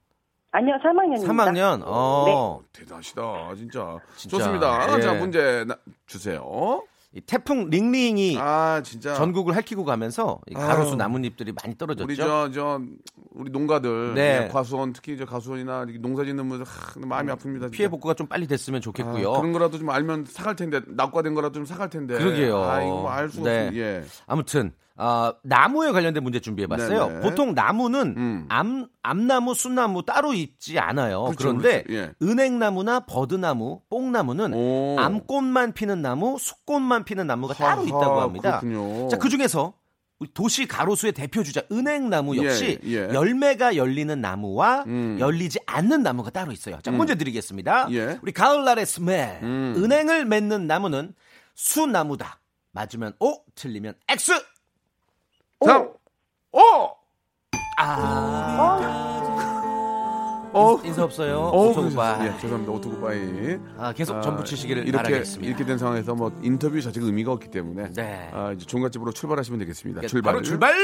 [0.52, 1.28] 아니요, 3학년입니다.
[1.28, 1.82] 3학년.
[1.84, 2.60] 어.
[2.72, 3.98] 대단하시다, 진짜.
[4.16, 4.36] 진짜.
[4.38, 4.96] 좋습니다.
[4.96, 5.00] 예.
[5.02, 6.82] 자, 문제 나- 주세요.
[7.12, 8.80] 이 태풍 링링이 아.
[8.84, 10.96] 전국을 핥히고 가면서 이 가로수 아유.
[10.96, 12.04] 나뭇잎들이 많이 떨어졌죠.
[12.04, 12.80] 우리 저, 저,
[13.32, 14.14] 우리 농가들.
[14.14, 14.44] 네.
[14.44, 17.62] 예, 과수원, 특히 저 가수원이나 이렇게 농사 짓는 분들, 하, 마음이 아픕니다.
[17.62, 17.68] 진짜.
[17.70, 19.32] 피해 복구가 좀 빨리 됐으면 좋겠고요.
[19.34, 22.16] 아, 그런 거라도 좀 알면 사갈 텐데, 낙과된 거라도 좀 사갈 텐데.
[22.16, 22.62] 그러게요.
[22.62, 23.66] 아, 이거 뭐 알 수가 네.
[23.66, 23.76] 없어.
[23.78, 24.04] 예.
[24.28, 27.08] 아무튼 아, 나무에 관련된 문제 준비해봤어요.
[27.08, 27.20] 네네.
[27.20, 28.46] 보통 나무는 음.
[28.50, 31.24] 암, 암나무, 순나무 따로 있지 않아요.
[31.24, 31.94] 그렇죠, 그런데 그렇죠.
[31.94, 32.26] 예.
[32.26, 34.96] 은행나무나 버드나무, 뽕나무는 오.
[34.98, 38.60] 암꽃만 피는 나무, 수꽃만 피는 나무가 따로 하하, 있다고 합니다.
[38.60, 39.08] 그렇군요.
[39.08, 39.72] 자, 그 중에서
[40.34, 43.08] 도시 가로수의 대표 주자 은행나무 역시 예, 예.
[43.14, 45.16] 열매가 열리는 나무와 음.
[45.18, 46.78] 열리지 않는 나무가 따로 있어요.
[46.82, 47.88] 자, 문제 드리겠습니다.
[47.92, 48.18] 예.
[48.20, 49.40] 우리 가을날의 스멜.
[49.42, 49.74] 음.
[49.78, 51.14] 은행을 맺는 나무는
[51.54, 52.40] 수나무다.
[52.72, 54.32] 맞으면 O, 틀리면 X.
[55.62, 55.92] 삼,
[56.52, 56.60] 오!
[57.78, 58.56] 아.
[58.58, 59.29] 어?
[60.84, 61.38] 인사 없어요.
[61.38, 62.26] 어, 오토바이.
[62.26, 62.72] 예, 죄송합니다.
[62.72, 63.58] 오토바이.
[63.78, 65.48] 아, 계속 전 붙이시기를 이렇게 바라겠습니다.
[65.48, 68.30] 이렇게 된 상황에서 뭐 인터뷰 자체가 의미가 없기 때문에 네.
[68.32, 70.02] 아, 이제 종갓집으로 출발하시면 되겠습니다.
[70.02, 70.32] 예, 출발.
[70.32, 70.74] 바로 출발.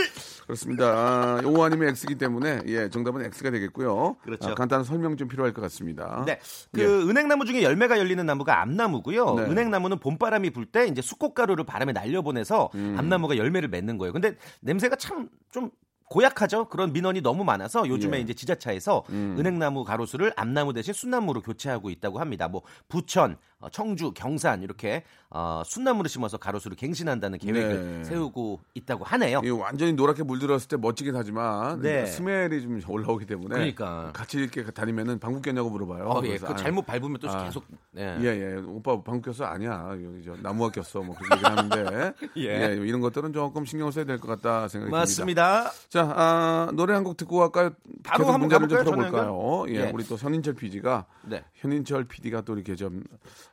[0.45, 0.87] 그렇습니다.
[0.87, 4.17] 아, O 아니면 X이기 때문에 예, 정답은 X가 되겠고요.
[4.23, 4.51] 그렇죠.
[4.51, 6.23] 아, 간단한 설명 좀 필요할 것 같습니다.
[6.27, 6.39] 네.
[6.73, 6.85] 그 예.
[6.87, 9.35] 은행나무 중에 열매가 열리는 나무가 암나무고요.
[9.35, 9.43] 네.
[9.43, 12.97] 은행나무는 봄바람이 불 때 이제 수꽃가루를 바람에 날려보내서 음.
[12.99, 14.13] 암나무가 열매를 맺는 거예요.
[14.13, 15.71] 근데 냄새가 참 좀
[16.09, 16.67] 고약하죠.
[16.69, 18.21] 그런 민원이 너무 많아서 요즘에 예.
[18.21, 19.37] 이제 지자차에서 음.
[19.39, 22.49] 은행나무 가로수를 암나무 대신 순나무로 교체하고 있다고 합니다.
[22.49, 28.05] 뭐 부천, 어, 청주, 경산 이렇게 어, 순나무를 심어서 가로수를 갱신한다는 계획을 네.
[28.05, 29.41] 세우고 있다고 하네요.
[29.45, 32.07] 이 완전히 노랗게 물들었을 때 멋지긴 하지만 네.
[32.07, 34.11] 스멜이 좀 올라오기 때문에 그러니까.
[34.13, 36.05] 같이 이렇게 다니면은 방구 꼈냐고 물어봐요.
[36.05, 36.37] 어, 예.
[36.37, 37.45] 그 아, 잘못 밟으면 또 아.
[37.45, 37.65] 계속
[37.97, 38.17] 예.
[38.21, 38.55] 예, 예.
[38.67, 39.45] 오빠 방구 꼈어?
[39.45, 39.89] 아니야.
[39.91, 41.01] 여기 저 나무가 꼈어.
[41.03, 42.13] 뭐 그렇게 얘기를 하는데.
[42.37, 42.71] 예.
[42.73, 42.77] 예.
[42.87, 44.99] 이런 것들은 조금 신경 써야 될 것 같다 생각이 듭니다.
[44.99, 45.73] 맞습니다.
[45.97, 47.71] 자, 아, 노래 한 곡 듣고 갈까요?
[48.05, 49.11] 바로 계속 한번 문제를 좀 가볼까요?
[49.33, 49.65] 풀어볼까요?
[49.71, 49.91] 예, 예.
[49.95, 51.43] 우리 또 현인철 PD가 네.
[51.55, 53.03] 현인철 PD가 또 이렇게 좀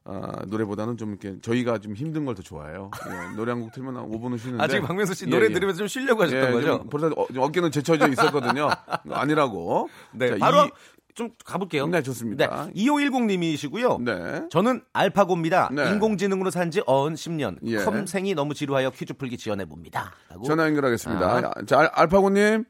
[0.03, 2.91] 아, 노래보다는 좀 이렇게 저희가 좀 힘든 걸 더 좋아해요.
[3.08, 4.62] 예, 노래 한 곡 틀면 한 5분은 쉬는데.
[4.63, 5.49] 아, 지금 박명수 씨 예, 노래 예.
[5.53, 6.77] 들으면서 좀 쉬려고 하셨던 예, 거죠?
[6.79, 8.67] 좀 벌써 어, 좀 어깨는 제쳐져 있었거든요.
[9.10, 9.88] 아니라고.
[10.12, 10.69] 네, 자, 바로 이-
[11.15, 11.88] 좀 가볼게요.
[11.88, 12.65] 네, 좋습니다.
[12.67, 14.02] 네, 2510님이시고요.
[14.04, 14.47] 네.
[14.49, 15.69] 저는 알파고입니다.
[15.73, 15.91] 네.
[15.91, 17.58] 인공지능으로 산지 어언 10년.
[17.63, 17.78] 예.
[17.78, 20.12] 컴생이 너무 지루하여 퀴즈 풀기 지원해 봅니다.
[20.30, 20.43] 라고.
[20.43, 21.26] 전화 연결하겠습니다.
[21.26, 21.52] 아.
[21.65, 22.65] 자, 알- 알파고님.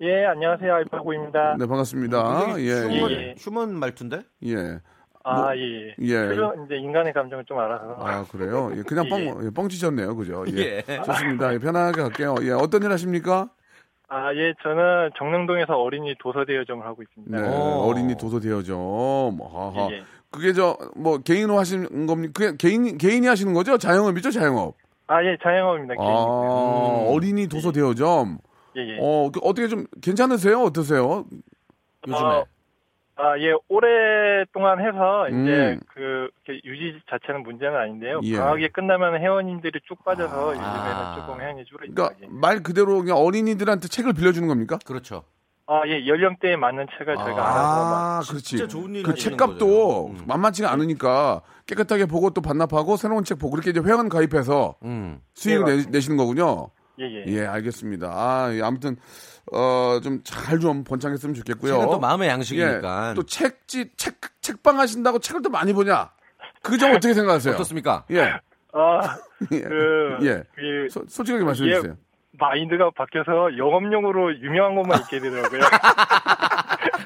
[0.00, 0.72] 예, 안녕하세요.
[0.74, 1.56] 알파고입니다.
[1.58, 2.38] 네, 반갑습니다.
[2.46, 3.34] 굉장히 예, 휴먼, 예.
[3.36, 4.20] 휴먼 말투인데?
[4.46, 4.78] 예.
[5.24, 5.94] 아, 뭐- 예.
[6.00, 6.12] 예.
[6.28, 7.96] 그런 이제 인간의 감정을 좀 알아서.
[7.98, 8.70] 아, 그래요?
[8.76, 10.14] 예, 그냥 뻥, 예, 뻥치셨네요.
[10.14, 10.44] 그죠?
[10.56, 10.84] 예.
[10.88, 11.02] 예.
[11.04, 11.52] 좋습니다.
[11.52, 12.36] 예, 편하게 갈게요.
[12.42, 13.50] 예, 어떤 일 하십니까?
[14.10, 17.40] 아, 예, 저는 정릉동에서 어린이 도서 대여점을 하고 있습니다.
[17.40, 17.88] 네, 오.
[17.90, 19.38] 어린이 도서 대여점.
[19.40, 19.88] 하하.
[19.90, 20.02] 예, 예.
[20.30, 22.32] 그게 저, 뭐, 개인으로 하시는 겁니까?
[22.34, 23.76] 그냥 개인, 개인이 하시는 거죠?
[23.76, 24.30] 자영업이죠?
[24.30, 24.74] 자영업.
[25.08, 25.94] 아, 예, 자영업입니다.
[25.98, 27.12] 아, 개인이고요.
[27.14, 28.38] 어린이 도서 대여점.
[28.76, 28.98] 예, 예.
[29.00, 30.62] 어, 그 어떻게 좀 괜찮으세요?
[30.62, 31.24] 어떠세요?
[32.06, 32.28] 요즘에.
[32.28, 32.44] 어,
[33.20, 35.80] 아, 예, 오랫동안 해서 이제 음.
[35.92, 36.28] 그
[36.64, 38.20] 유지 자체는 문제는 아닌데요.
[38.22, 38.36] 예.
[38.36, 41.16] 방학이 끝나면 회원님들이 쭉 빠져서 요즘에는 아.
[41.16, 41.94] 조금 회원이 줄어있다.
[41.94, 44.78] 그러니까 말 그대로 그냥 어린이들한테 책을 빌려주는 겁니까?
[44.86, 45.24] 그렇죠.
[45.66, 48.44] 아, 예, 연령대에 맞는 책을 저희가 알아서 막 아, 그렇지.
[48.44, 50.06] 진짜 좋은 일 그 책값도.
[50.10, 50.24] 음.
[50.26, 55.20] 만만치가 않으니까 깨끗하게 보고 또 반납하고 새로운 책 보고 그렇게 이제 회원 가입해서 음.
[55.34, 55.90] 수익을 네, 내.
[55.90, 56.68] 내시는 거군요.
[57.00, 57.24] 예, 예.
[57.28, 58.08] 예, 알겠습니다.
[58.12, 58.96] 아, 예, 아무튼
[59.52, 61.72] 어, 좀잘좀 번창했으면 좋겠고요.
[61.72, 63.10] 책은 또 마음의 양식이니까.
[63.10, 66.10] 예, 또 책지 책 책방 하신다고 책을 또 많이 보냐?
[66.62, 67.54] 그 점 어떻게 생각하세요?
[67.54, 68.04] 어떻습니까?
[68.10, 68.34] 예.
[68.72, 69.16] 아,
[69.52, 69.60] 예.
[69.60, 70.42] 그, 예.
[70.54, 71.74] 그 소- 솔직하게 말씀해 예.
[71.76, 71.96] 주세요.
[72.32, 75.60] 마인드가 바뀌어서 영업용으로 유명한 것만 있게 되더라고요.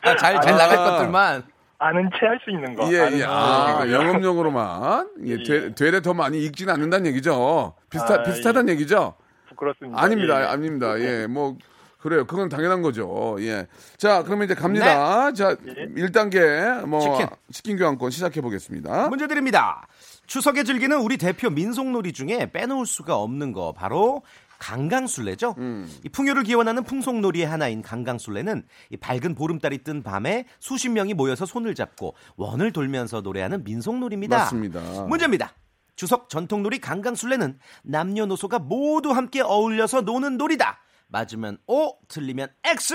[0.02, 0.56] 아, 잘, 잘 아.
[0.56, 1.42] 나갈 것들만.
[1.78, 2.92] 아는 채 할 수 있는 거.
[2.92, 3.18] 예, 아는 예.
[3.18, 3.84] 채 아.
[3.90, 5.08] 영업용으로만.
[5.26, 5.42] 예, 예.
[5.42, 7.74] 되, 되레 더 많이 읽지는 않는다는 얘기죠.
[7.90, 9.14] 비슷하, 아, 비슷하다는 얘기죠?
[9.52, 10.00] 부끄럽습니다.
[10.00, 10.38] 아닙니다.
[10.38, 10.46] 예, 예.
[10.46, 11.00] 아닙니다.
[11.00, 11.56] 예, 뭐,
[11.98, 12.26] 그래요.
[12.26, 13.36] 그건 당연한 거죠.
[13.40, 13.68] 예.
[13.96, 15.32] 자, 그러면 이제 갑니다.
[15.32, 15.86] 자, 예.
[15.86, 17.26] 1단계, 뭐, 치킨.
[17.50, 19.08] 치킨 교환권 시작해 보겠습니다.
[19.08, 19.86] 문제 드립니다.
[20.26, 24.22] 추석에 즐기는 우리 대표 민속놀이 중에 빼놓을 수가 없는 거 바로
[24.58, 25.56] 강강술래죠.
[25.58, 25.90] 음.
[26.04, 31.74] 이 풍요를 기원하는 풍속놀이의 하나인 강강술래는 이 밝은 보름달이 뜬 밤에 수십 명이 모여서 손을
[31.74, 34.38] 잡고 원을 돌면서 노래하는 민속놀이입니다.
[34.38, 34.80] 맞습니다.
[35.08, 35.52] 문제입니다.
[35.96, 40.78] 추석 전통놀이 강강술래는 남녀노소가 모두 함께 어울려서 노는 놀이다.
[41.08, 42.94] 맞으면 O, 틀리면 X.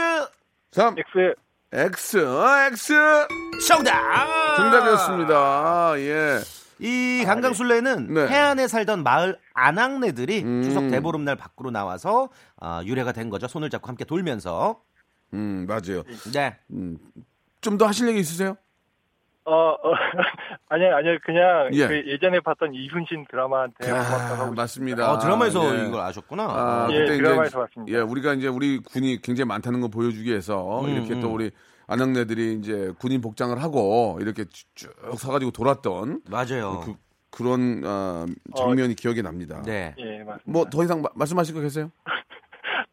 [0.72, 1.36] 3, X.
[1.72, 2.18] X,
[2.72, 2.94] X.
[3.68, 4.58] 정답!
[4.58, 6.00] 정답이었습니다.
[6.00, 6.40] 예.
[6.80, 8.28] 이 강강술래는 네.
[8.28, 10.64] 해안에 살던 마을 아낙네들이 음.
[10.64, 12.30] 추석 대보름날 밖으로 나와서
[12.60, 13.48] 아, 유래가 된 거죠.
[13.48, 14.82] 손을 잡고 함께 돌면서.
[15.34, 16.04] 음, 맞아요.
[16.34, 16.58] 네.
[17.62, 18.58] 좀더 하실 얘기 있으세요?
[19.50, 19.94] 어, 어
[20.70, 21.88] 아니요, 아니요, 그냥 예.
[21.88, 25.12] 그 예전에 봤던 이순신 드라마한테 하고 맞습니다.
[25.14, 25.88] 어, 드라마에서 예.
[25.88, 26.44] 이걸 아셨구나.
[26.44, 27.98] 아, 예, 그때 드라마에서 봤습니다.
[27.98, 31.34] 예, 우리가 이제 우리 군이 굉장히 많다는 걸 보여주기 위해서 음, 이렇게 또 음.
[31.36, 31.52] 우리
[31.88, 34.44] 안학내들이 이제 군인 복장을 하고 이렇게
[34.76, 36.82] 쭉 서가지고 돌았던 맞아요.
[36.84, 36.96] 그,
[37.32, 38.26] 그런 어,
[38.58, 39.62] 장면이 기억이 납니다.
[39.66, 39.96] 네.
[39.98, 40.42] 예, 맞습니다.
[40.46, 41.90] 뭐 더 이상 마- 말씀하실 거 계세요?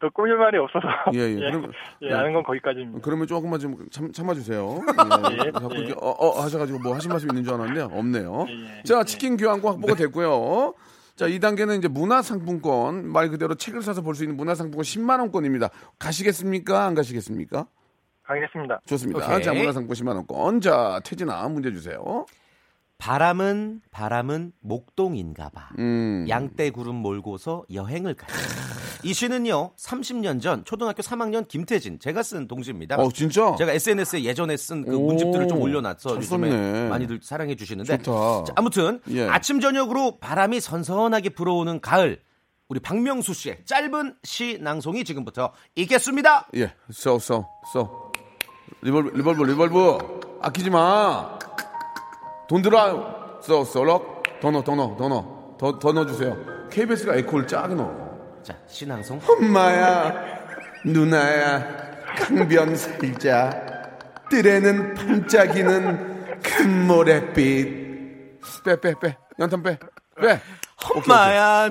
[0.01, 0.87] 또 꾸밀 말이 없어서.
[1.15, 1.35] 예, 예.
[1.47, 2.13] 예, 그럼- 예, 예.
[2.15, 3.01] 아는 건 거기까지입니다.
[3.03, 4.81] 그러면 조금만 좀 참, 참아주세요.
[5.33, 5.47] 예.
[5.47, 5.79] 예, 자꾸 예.
[5.81, 8.47] 이렇게 어, 어 하셔가지고 뭐 하신 말씀 있는 줄 알았는데 없네요.
[8.49, 8.83] 예, 예.
[8.85, 10.75] 자, 치킨 교환권 확보가 됐고요.
[11.17, 15.71] 자, 2단계는 이제 문화상품권, 말 그대로 책을 사서 볼 수 있는 문화상품권 10만원권입니다.
[15.99, 16.85] 가시겠습니까?
[16.85, 17.67] 안 가시겠습니까?
[18.25, 18.81] 가겠습니다.
[18.87, 19.27] 좋습니다.
[19.27, 19.43] 오케이.
[19.43, 20.61] 자, 문화상품 10만원권.
[20.61, 22.27] 자, 태진아, 문제 주세요.
[22.99, 25.69] 바람은 바람은 목동인가 봐.
[25.79, 26.27] 음.
[26.29, 28.27] 양떼 구름 몰고서 여행을 가.
[29.05, 32.97] 이 시는요, 30년 전 초등학교 3학년 김태진 제가 쓴 동시입니다.
[32.97, 33.55] 어, 진짜?
[33.57, 36.09] 제가 SNS에 예전에 쓴그 오, 문집들을 좀 올려놨어.
[36.09, 36.89] 잘 요즘에.
[36.89, 37.99] 많이들 사랑해 주시는데.
[37.99, 38.45] 좋다.
[38.45, 39.29] 자, 아무튼 예.
[39.29, 42.21] 아침 저녁으로 바람이 선선하게 불어오는 가을.
[42.69, 46.49] 우리 박명수 씨의 짧은 시 낭송이 지금부터 있겠습니다.
[46.57, 48.11] 예, 써, 써, 써.
[48.81, 50.39] reverb, reverb, reverb.
[50.41, 51.39] 아끼지 마.
[52.49, 53.39] 돈 들어.
[53.43, 54.23] 써, 써 럭.
[54.41, 55.57] 더 넣어, 더 넣어, 더 넣어.
[55.59, 56.69] 더, 더 넣어주세요.
[56.71, 58.04] KBS가 에코를 짜게 넣어.
[58.45, 59.21] 자, 시 낭송.
[59.27, 60.13] 엄마야,
[60.85, 63.51] 누나야, 강변 살자.
[64.31, 67.85] 뜰에는 반짝이는 금모래빛.
[68.65, 69.17] 빼, 빼, 빼.
[69.39, 69.79] 연탄 빼.
[70.21, 70.41] 빼.
[70.95, 71.71] 엄마야,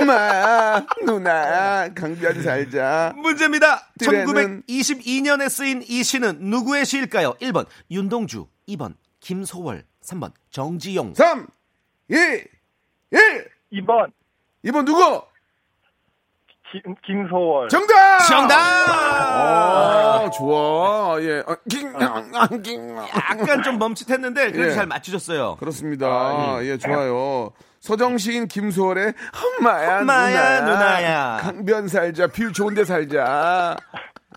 [0.00, 3.12] 엄마야, 누나야, 강변 살자.
[3.16, 3.86] 문제입니다.
[4.00, 7.34] 뜰에는- 1922년에 쓰인 이 시는 누구의 시일까요?
[7.42, 11.12] 1번 윤동주, 2번 김소월, 3번 정지용.
[11.14, 11.46] 3,
[12.08, 12.14] 2,
[13.10, 13.48] 1.
[13.72, 14.10] 2번,
[14.64, 15.22] 2번 누구?
[16.72, 17.68] 김, 김소월.
[17.68, 18.18] 정답!
[18.26, 18.56] 정답!
[18.58, 21.16] 아, 좋아.
[21.22, 21.42] 예.
[21.46, 22.96] 아, 깅, 아, 깅.
[22.98, 24.74] 약간 좀 멈칫했는데 그래도 예.
[24.74, 25.56] 잘 맞추셨어요.
[25.60, 26.58] 그렇습니다.
[26.62, 27.52] 예, 좋아요.
[27.80, 29.14] 서정 시인 김소월의
[29.60, 30.60] 엄마야, 엄마야, 누나야.
[30.62, 31.36] 누나야.
[31.42, 33.76] 강변 살자, view 좋은데 살자.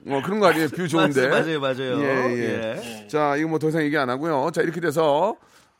[0.07, 0.67] 어, 그런 거 아니에요?
[0.69, 1.27] view 좋은데.
[1.29, 1.99] 맞아요, 맞아요.
[2.01, 3.07] 예, 예.
[3.07, 4.51] 자, 이거 뭐 더 이상 얘기 안 하고요.
[4.53, 5.35] 자, 이렇게 돼서,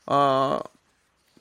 [0.08, 0.60] 어,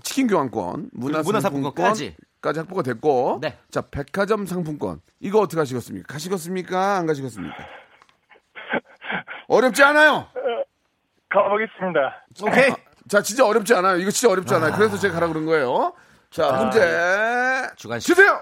[0.02, 2.60] 치킨 교환권, 문화상품권까지 문화상품권 까지.
[2.60, 3.58] 확보가 됐고, 네.
[3.70, 5.00] 자, 백화점 상품권.
[5.20, 6.12] 이거 어떻게 하시겠습니까?
[6.12, 6.96] 가시겠습니까?
[6.96, 7.56] 안 가시겠습니까?
[9.48, 10.26] 어렵지 않아요.
[11.30, 12.24] 가보겠습니다.
[12.42, 12.70] 오케이.
[13.08, 13.96] 자, 진짜 어렵지 않아요.
[13.96, 14.72] 이거 진짜 어렵지 않아요.
[14.76, 15.94] 그래서 제가 가라 그런 거예요.
[16.30, 16.80] 자, 문제
[17.76, 18.08] 주간 씨.
[18.08, 18.40] 주세요.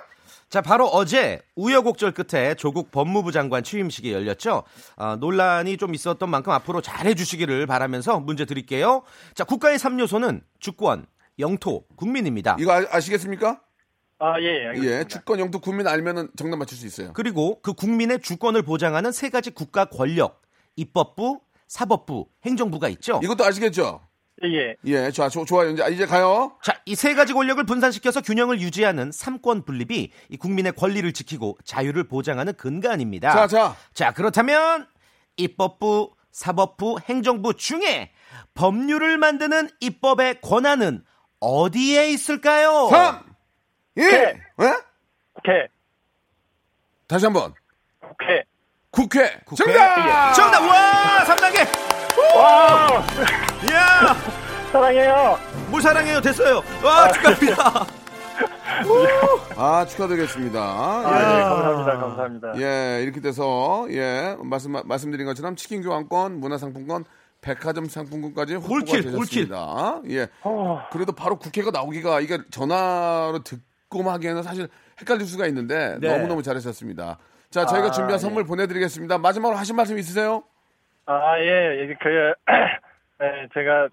[0.49, 4.63] 자, 바로 어제 우여곡절 끝에 조국 법무부 장관 취임식이 열렸죠.
[4.97, 9.03] 아, 논란이 좀 있었던 만큼 앞으로 잘해 주시기를 바라면서 문제 드릴게요.
[9.35, 11.07] 자, 국가의 3요소는 주권,
[11.39, 12.57] 영토, 국민입니다.
[12.61, 13.61] 이거 아, 시겠습니까
[14.19, 14.99] 아, 예, 알겠습니다.
[15.01, 17.13] 예, 주권 영토 국민 알면은 정답 맞출 수 있어요.
[17.13, 20.41] 그리고 그 국민의 주권을 보장하는 세 가지 국가 권력,
[20.77, 23.21] 입법부, 사법부, 행정부가 있죠.
[23.23, 24.01] 이것도 아시겠죠?
[24.45, 24.77] 예, 예.
[25.07, 25.71] 예, 좋아, 조- 좋아요.
[25.71, 26.53] 이제, 이제 가요.
[26.63, 32.05] 자, 이 세 가지 권력을 분산시켜서 균형을 유지하는 삼권 분립이 이 국민의 권리를 지키고 자유를
[32.05, 33.33] 보장하는 근간입니다.
[33.33, 33.77] 자, 자.
[33.95, 34.87] 자, 그렇다면
[35.37, 38.11] 입법부, 사법부, 행정부 중에
[38.55, 41.03] 법률을 만드는 입법의 권한은
[41.41, 42.89] 어디에 있을까요?
[42.91, 43.25] 3,
[43.97, 44.41] 2, 네.
[44.61, 44.75] 예?
[45.33, 45.69] 국회,
[47.07, 47.55] 다시 한 번.
[48.01, 48.45] 국회.
[48.91, 49.41] 국회.
[49.47, 49.65] 국회.
[49.65, 50.33] 정답!
[50.35, 50.61] 정답!
[50.61, 51.25] 와!
[51.25, 52.37] 3단계!
[52.37, 53.03] 와,
[53.69, 54.15] 이야!
[54.71, 55.39] 사랑해요.
[55.71, 56.21] 뭘 사랑해요?
[56.21, 56.63] 됐어요.
[56.85, 57.87] 와, 축하합니다.
[59.57, 60.61] 아, 축하드리겠습니다.
[60.61, 61.97] 아, 예, 감사합니다.
[61.99, 62.61] 감사합니다.
[62.61, 67.05] 예, 이렇게 돼서, 예, 말씀, 말씀드린 것처럼 치킨 교환권, 문화상품권,
[67.41, 70.01] 백화점 상품권까지 확보가 올킬, 되셨습니다.
[70.11, 70.29] 예.
[70.43, 73.61] 어, 그래도 바로 국회가 나오기가, 이게 전화로 듣
[73.97, 74.69] 고만 하기에는 사실
[75.01, 76.09] 헷갈릴 수가 있는데, 네.
[76.09, 77.19] 너무너무 잘하셨습니다.
[77.51, 78.19] 자, 저희가 아, 준비한 예.
[78.19, 79.19] 선물 보내드리겠습니다.
[79.19, 80.43] 마지막으로 하신 말씀 있으세요?
[81.07, 82.35] 아, 예, 예, 그,
[83.21, 83.89] 예, 제가,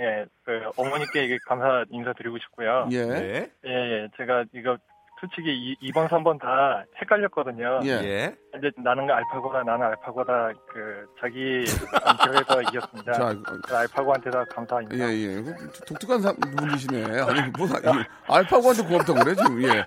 [0.00, 2.88] 예, 그, 어머니께 이게 감사 인사드리고 싶고요.
[2.90, 3.04] 예.
[3.06, 3.50] 네.
[3.64, 4.76] 예, 예, 제가 이거
[5.24, 7.80] 솔직히 2, 번 3번 다 헷갈렸거든요.
[7.84, 7.88] 예.
[7.88, 8.36] 예.
[8.58, 11.64] 이제 나는 알파고다, 나는 알파고다, 그, 자기
[12.04, 13.12] 안티가 이겼습니다.
[13.12, 13.34] 자,
[13.66, 14.94] 그 알파고한테 다 감사 인사.
[14.96, 15.42] 예, 예.
[15.42, 17.20] 그 독특한 사- 분이시네.
[17.22, 19.62] 아니, 뭐, 이 알파고한테 고맙다고 그래, 지금.
[19.62, 19.84] 예.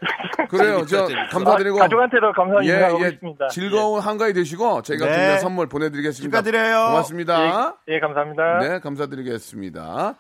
[0.50, 0.86] 그래요.
[0.86, 1.78] 저, 감사드리고.
[1.78, 3.10] 아, 가족한테도 감사 예, 인사하고 예.
[3.12, 3.48] 싶습니다.
[3.50, 5.14] 즐거운 한가위 되시고, 저희가 네.
[5.14, 6.38] 준비한 선물 보내드리겠습니다.
[6.42, 6.88] 축하드려요.
[6.90, 7.76] 고맙습니다.
[7.90, 8.60] 예, 예, 감사합니다.
[8.60, 10.16] 네, 감사드리겠습니다.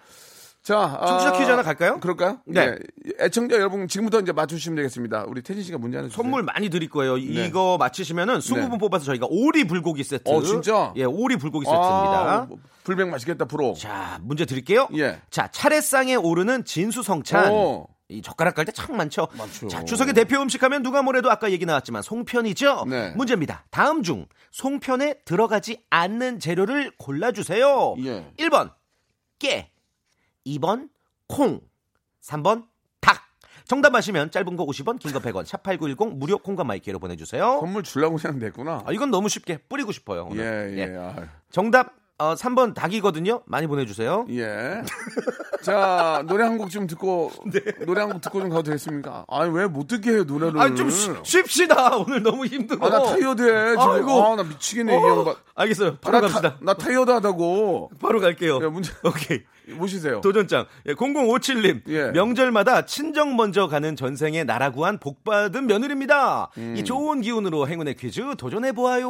[0.67, 1.97] 자, 아, 청취자 퀴즈 하나 갈까요?
[2.01, 2.41] 그럴까요?
[2.45, 2.60] 네.
[2.60, 2.77] 예.
[3.21, 5.23] 애청자 여러분 지금부터 이제 맞추시면 되겠습니다.
[5.25, 6.21] 우리 태진 씨가 문제 하나 주세요.
[6.21, 7.15] 선물 많이 드릴 거예요.
[7.15, 7.21] 네.
[7.21, 8.77] 이거 맞히시면은 20분 네.
[8.77, 10.30] 뽑아서 저희가 오리 불고기 세트.
[10.30, 10.91] 어, 진짜?
[10.97, 11.88] 예, 오리 불고기 세트입니다.
[11.88, 12.47] 아,
[12.84, 13.75] 불백 맛있겠다 프로.
[13.75, 14.89] 자, 문제 드릴게요.
[14.97, 15.21] 예.
[15.30, 17.49] 자, 차례상에 오르는 진수성찬.
[17.49, 17.88] 오.
[18.10, 19.30] 이 젓가락 깔때참 많죠.
[19.38, 19.69] 많죠.
[19.69, 22.88] 자, 추석의 대표 음식 하면 누가 뭐래도 아까 얘기 나왔지만 송편이죠.
[22.89, 23.13] 네.
[23.15, 23.63] 문제입니다.
[23.69, 27.95] 다음 중 송편에 들어가지 않는 재료를 골라 주세요.
[27.99, 28.25] 예.
[28.38, 28.71] 1번
[29.39, 29.71] 깨,
[30.55, 30.89] 2번
[31.27, 31.60] 콩,
[32.23, 32.65] 3번
[33.01, 33.21] 닭.
[33.65, 37.57] 정답 아시면 짧은 거 50원, 긴 거 100원, 샵8910 무료 콩과 마이크로 보내주세요.
[37.60, 38.81] 선물 주려고 냈구나.
[38.86, 40.27] 아, 이건 너무 쉽게 뿌리고 싶어요.
[40.31, 40.73] 오늘.
[40.77, 40.97] 예, 예.
[40.97, 41.15] 아,
[41.51, 43.43] 정답 어, 3번 닭이거든요.
[43.45, 44.25] 많이 보내주세요.
[44.31, 44.81] 예.
[45.62, 47.60] 자, 노래 한 곡 좀 듣고 네.
[47.86, 49.25] 노래 한 곡 듣고 좀 가도 되겠습니까?
[49.27, 50.60] 아니, 왜 못 듣게 해요, 노래를.
[50.60, 51.97] 아, 좀 쉬- 쉽시다.
[51.97, 52.83] 오늘 너무 힘들어.
[52.86, 53.69] 아, 나 타이어드해.
[53.71, 53.79] 지금.
[53.81, 54.23] 아이고.
[54.25, 55.36] 아, 나 미치겠네, 이 어, 양반.
[55.55, 55.97] 알겠어요.
[55.97, 56.53] 바로 나, 갑시다.
[56.53, 57.91] 타, 나 타이어드하다고.
[57.99, 58.60] 바로 갈게요.
[58.63, 59.43] 야, 문제 오케이.
[59.75, 60.21] 모시세요.
[60.21, 60.65] 도전장.
[60.88, 61.82] 예, 0057님.
[61.88, 62.12] 예.
[62.12, 66.49] 명절마다 친정 먼저 가는 전생에 나라 구한 복받은 며느리입니다.
[66.58, 66.75] 음.
[66.77, 69.08] 이 좋은 기운으로 행운의 퀴즈 도전해보아요.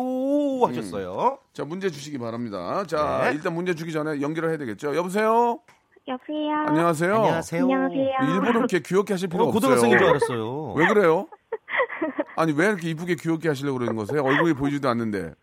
[0.67, 1.39] 하셨어요.
[1.53, 2.83] 자, 문제 주시기 바랍니다.
[2.87, 3.33] 자, 네.
[3.35, 4.95] 일단 문제 주기 전에 연결을 해야 되겠죠.
[4.95, 5.59] 여보세요?
[6.07, 6.65] 여보세요.
[6.67, 7.15] 안녕하세요.
[7.15, 7.61] 안녕하세요.
[7.63, 8.33] 안녕하세요.
[8.33, 9.59] 일부러 이렇게 귀엽게 하실 필요 어, 없어요.
[9.59, 10.73] 고등학생인 줄 알았어요.
[10.73, 11.27] 왜 그래요?
[12.37, 14.23] 아니, 왜 이렇게 이쁘게 귀엽게 하시려고 그러는 거세요?
[14.23, 15.33] 얼굴이 보이지도 않는데.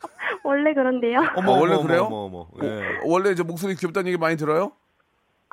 [0.42, 1.18] 원래 그런데요.
[1.36, 2.02] 어머, 아, 원래 어머, 그래요?
[2.04, 2.66] 어머, 어머, 어머.
[2.66, 2.78] 예.
[2.78, 4.72] 어, 원래 이제 목소리 귀엽다는 얘기 많이 들어요?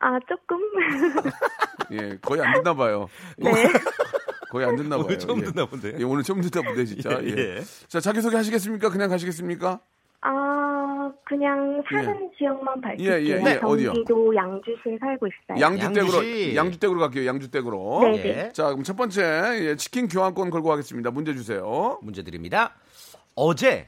[0.01, 0.57] 아, 조금.
[1.91, 3.07] 예, 거의 안 듣나 봐요.
[3.37, 3.51] 네.
[4.49, 5.05] 거의 안 듣나 봐요.
[5.05, 5.45] 오늘 처음 예.
[5.45, 5.93] 듣나 본데.
[5.99, 7.21] 예, 오늘 처음 듣나 본데 진짜.
[7.21, 7.57] 예, 예.
[7.57, 7.61] 예.
[7.87, 8.89] 자, 자기 소개 하시겠습니까?
[8.89, 9.79] 그냥 가시겠습니까?
[10.21, 13.13] 아, 그냥 사는 지역만 밝힐게요.
[13.13, 13.59] 예, 예, 예.
[13.61, 13.93] 어디요?
[13.93, 15.61] 경기도 양주시에 살고 있어요.
[15.61, 16.55] 양주댁으로 양주시.
[16.55, 17.25] 양주댁으로 갈게요.
[17.27, 17.99] 양주댁으로.
[18.03, 18.33] 네, 예.
[18.33, 18.51] 네.
[18.53, 19.21] 자, 그럼 첫 번째
[19.69, 21.11] 예, 치킨 교환권 걸고 가겠습니다.
[21.11, 21.99] 문제 주세요.
[22.01, 22.73] 문제 드립니다.
[23.35, 23.87] 어제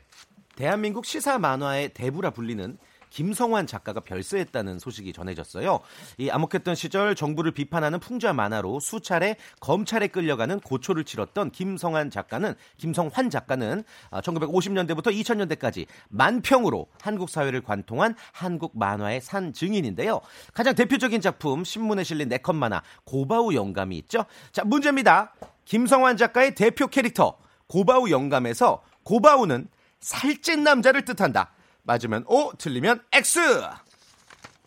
[0.56, 2.78] 대한민국 시사 만화의 대부라 불리는
[3.14, 5.80] 김성환 작가가 별세했다는 소식이 전해졌어요.
[6.18, 13.30] 이 암흑했던 시절 정부를 비판하는 풍자 만화로 수차례 검찰에 끌려가는 고초를 치렀던 김성환 작가는 김성환
[13.30, 20.20] 작가는 1950년대부터 2000년대까지 만평으로 한국 사회를 관통한 한국 만화의 산 증인인데요.
[20.56, 24.26] 가장 대표적인 작품 신문에 실린 네컷 만화 고바우 영감이 있죠.
[24.52, 25.36] 자 문제입니다.
[25.66, 29.68] 김성환 작가의 대표 캐릭터 고바우 영감에서 고바우는
[30.00, 31.52] 살찐 남자를 뜻한다.
[31.84, 33.40] 맞으면 O, 틀리면 X.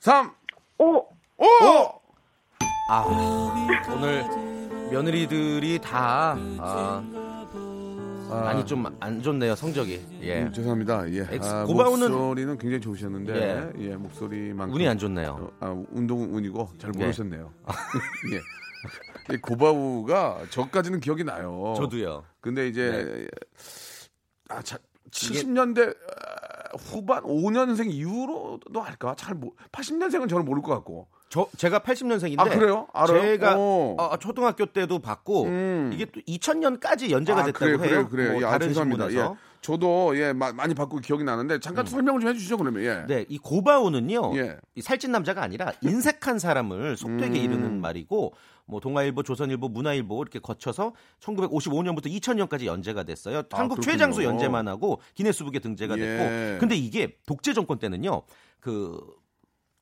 [0.01, 0.33] 3
[0.79, 1.07] 오, 오!
[2.91, 3.01] 아,
[3.91, 4.23] 오늘
[4.91, 7.03] 며느리들이 다 아,
[8.29, 10.05] 많이 좀 안 좋네요 성적이.
[10.21, 11.11] 예, 음, 죄송합니다.
[11.13, 11.21] 예.
[11.31, 15.53] 엑스- 아, 고바우는- 목소리는 굉장히 좋으셨는데 예, 목소리만 운이 안 좋네요.
[15.61, 16.99] 아, 운동은 운이고 잘 예.
[16.99, 17.53] 모르셨네요.
[19.31, 19.35] 예.
[19.35, 21.75] 이 고바우가 저까지는 기억이 나요.
[21.77, 22.25] 저도요.
[22.41, 23.27] 근데 이제
[24.49, 24.77] 아, 자,
[25.11, 25.97] 70년대
[26.77, 29.15] 후반 5년생 이후로도 할까?
[29.17, 31.09] 잘 모, 80년생은 저는 모를 것 같고.
[31.29, 32.87] 저 제가 80년생인데 아, 그래요?
[32.93, 33.21] 알아요?
[33.21, 33.97] 제가 오.
[33.99, 35.91] 어, 초등학교 때도 봤고 음.
[35.93, 37.81] 이게 또 2000년까지 연재가 아, 됐다고 그래요, 해요.
[37.81, 38.33] 그래요, 그래요.
[38.33, 39.09] 뭐 예, 아, 다른 죄송합니다.
[39.11, 39.33] 신문에서.
[39.35, 39.47] 예.
[39.61, 43.05] 저도 예 마- 많이 받고 기억이 나는데 잠깐 설명을 좀 해주시죠 그러면 예.
[43.09, 44.37] 네, 이 고바우는요.
[44.37, 44.57] 예.
[44.77, 47.45] 이 살찐 남자가 아니라 인색한 사람을 속되게 음.
[47.45, 48.33] 이르는 말이고
[48.67, 53.39] 뭐 동아일보, 조선일보, 문화일보 이렇게 거쳐서 1955년부터 2000년까지 연재가 됐어요.
[53.39, 53.93] 아, 한국 그렇군요.
[53.93, 56.01] 최장수 연재만 하고 기네스북에 등재가 예.
[56.01, 56.61] 됐고.
[56.61, 58.23] 근데 이게 독재 정권 때는요.
[58.61, 59.01] 그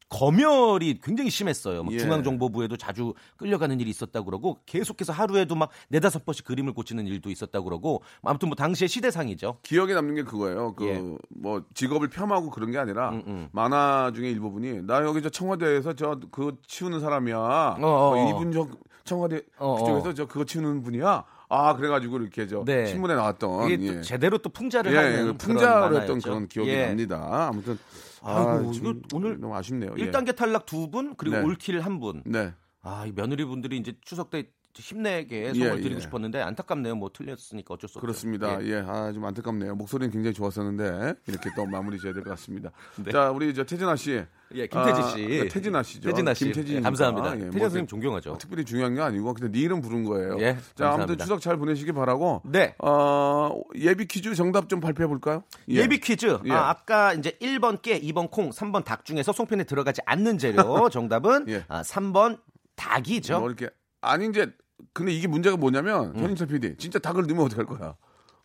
[0.09, 1.83] 검열이 굉장히 심했어요.
[1.83, 1.99] 막 예.
[1.99, 7.65] 중앙정보부에도 자주 끌려가는 일이 있었다고 그러고 계속해서 하루에도 막 네다섯 번씩 그림을 고치는 일도 있었다고
[7.65, 9.59] 그러고 아무튼 뭐 당시의 시대상이죠.
[9.63, 10.75] 기억에 남는 게 그거예요.
[10.75, 11.03] 그 예.
[11.31, 13.49] 뭐 직업을 폄하하고 그런 게 아니라 음, 음.
[13.53, 17.37] 만화 중에 일부분이 나 여기 저 청와대에서 저그 치우는 사람이야.
[17.37, 18.15] 어, 어.
[18.15, 18.69] 어, 이분 저
[19.05, 20.15] 청와대 어, 그쪽에서 어.
[20.15, 21.25] 저 그거 치우는 분이야.
[21.49, 22.87] 아 그래가지고 이렇게 저 네.
[22.87, 24.03] 신문에 나왔던 이게 또 예.
[24.03, 26.21] 제대로 또 풍자를 예, 하는 예, 풍자로 했던.
[26.21, 26.87] 그런 기억이 예.
[26.87, 27.49] 납니다.
[27.49, 27.79] 아무튼
[28.25, 29.95] 아, 아이고, 좀 이거 오늘 너무 아쉽네요.
[29.99, 30.11] 예.
[30.11, 31.43] 1단계 탈락 두 분 그리고 네.
[31.43, 32.23] 올킬 한 분.
[32.27, 32.53] 네.
[32.83, 34.51] 아, 이 며느리분들이 이제 추석 때
[34.83, 36.01] 힘내게 선물 예, 드리고 예.
[36.01, 36.97] 싶었는데 안타깝네요.
[36.97, 38.01] 뭐 틀렸으니까 어쩔 수 없죠.
[38.01, 38.61] 그렇습니다.
[38.63, 38.69] 예.
[38.71, 39.75] 예, 아, 좀 안타깝네요.
[39.77, 42.71] 목소리는 굉장히 좋았었는데 이렇게 또 마무리 지어야 될 것 같습니다.
[43.05, 43.13] 네.
[43.13, 44.23] 자, 우리 저 태진아 씨.
[44.55, 45.27] 예, 김태진 아, 씨.
[45.27, 46.09] 네, 태진아 씨죠.
[46.11, 46.45] 태진아 씨.
[46.45, 47.31] 김태진 예, 감사합니다.
[47.33, 48.39] 태진 뭐 선생님 그- 존경하죠.
[48.39, 50.37] 특별히 중요한 게 아니고 그냥 네 이름 부른 거예요.
[50.41, 51.25] 예, 자, 아무튼 감사합니다.
[51.25, 52.43] 추석 잘 보내시기 바라고.
[52.45, 52.75] 네.
[52.79, 55.43] 어, 예비 퀴즈 정답 좀 발표해 볼까요?
[55.69, 55.87] 예.
[55.89, 56.39] 비 퀴즈.
[56.47, 56.53] 예.
[56.53, 60.89] 아, 아까 이제 1번 깨, 2번 콩, 3번 닭 중에서 송편에 들어가지 않는 재료.
[60.91, 61.65] 정답은 예.
[61.69, 62.39] 아, 3번
[62.77, 63.41] 닭이죠.
[63.41, 63.71] 뭐 이렇게
[64.01, 64.53] 아니 이제
[64.95, 66.21] 근데 이게 문제가 뭐냐면 음.
[66.23, 67.95] 현인철 PD 진짜 닭을 넣으면 어떡할 거야?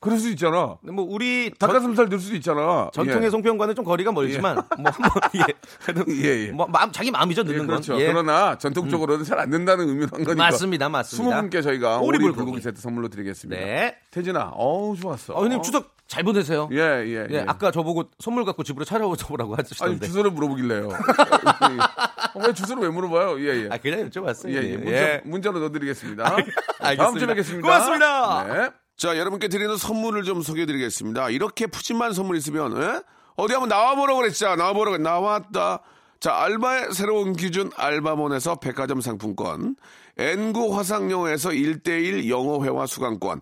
[0.02, 0.78] 그럴 수 있잖아.
[0.82, 2.90] 뭐 우리 전, 닭가슴살 넣을 수도 있잖아.
[2.94, 3.30] 전통의 예.
[3.30, 5.54] 송편과는 좀 거리가 멀지만 뭐 한번 예.
[5.84, 6.52] 그래도 예, 예.
[6.52, 7.94] 뭐 마음 자기 마음이죠 예, 넣는 그렇죠.
[7.94, 8.02] 건.
[8.02, 8.08] 예.
[8.08, 10.36] 그러나 전통적으로는 잘안 된다는 의미로 한 거니까.
[10.36, 11.42] 맞습니다, 맞습니다.
[11.42, 12.62] 20분께 저희가 오리 불고기.
[12.62, 13.62] 세트 선물로 드리겠습니다.
[13.62, 13.98] 네.
[14.10, 15.34] 태진아, 어우 좋았어.
[15.34, 16.68] 어, 형님 추석 잘 보내세요.
[16.72, 17.28] 예, 예.
[17.30, 20.08] 예, 아까 저보고 선물 갖고 집으로 찾아오라고 아니 하시던데.
[20.08, 20.90] 주소를 물어보길래요.
[22.48, 23.40] 왜 주소를 왜 물어봐요?
[23.42, 23.70] 예, 예.
[23.72, 24.50] 아, 그냥 여쭤봤어요.
[24.50, 24.78] 예, 예.
[24.78, 25.22] 문자, 예.
[25.24, 26.26] 문자로 넣어드리겠습니다.
[26.26, 26.96] 알겠습니다.
[27.04, 27.68] 다음 주에 뵙겠습니다.
[27.68, 28.44] 고맙습니다.
[28.46, 28.70] 네.
[28.98, 31.30] 자, 여러분께 드리는 선물을 좀 소개해드리겠습니다.
[31.30, 33.02] 이렇게 푸짐한 선물 있으면, 에?
[33.36, 34.56] 어디 한번 나와보라고 그랬죠?
[34.56, 35.80] 나와보라고, 나왔다.
[36.20, 39.76] 자, 알바의 새로운 기준 알바몬에서 백화점 상품권,
[40.18, 43.42] 엔구 화상영어에서 1대1 영어회화 수강권,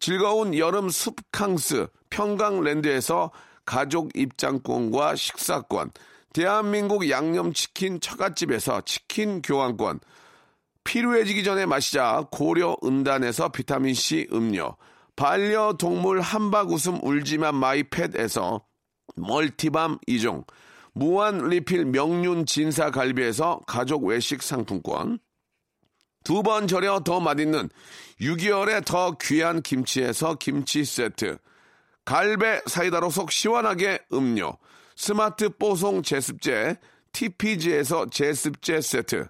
[0.00, 3.30] 즐거운 여름 숲캉스 평강랜드에서
[3.66, 5.92] 가족 입장권과 식사권,
[6.32, 10.00] 대한민국 양념치킨 처갓집에서 치킨 교환권,
[10.84, 14.76] 필요해지기 전에 마시자 고려 은단에서 비타민C 음료,
[15.16, 18.62] 반려동물 한박 웃음 울지만 마이팻에서
[19.16, 20.46] 멀티밤 2종,
[20.94, 25.18] 무한 리필 명륜 진사 갈비에서 가족 외식 상품권,
[26.24, 27.70] 두 번 절여 더 맛있는
[28.20, 31.38] 6개월에 더 귀한 김치에서 김치 세트,
[32.04, 34.58] 갈배 사이다로 속 시원하게 음료,
[34.96, 36.76] 스마트 뽀송 제습제,
[37.12, 39.28] TPG에서 제습제 세트,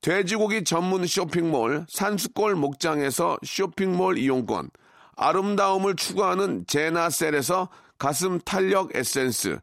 [0.00, 4.70] 돼지고기 전문 쇼핑몰 산수골 목장에서 쇼핑몰 이용권,
[5.16, 7.68] 아름다움을 추구하는 제나셀에서
[7.98, 9.58] 가슴 탄력 에센스,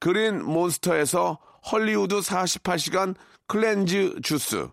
[0.00, 1.38] 그린 몬스터에서
[1.70, 3.14] 헐리우드 48시간
[3.46, 4.68] cleanse 주스,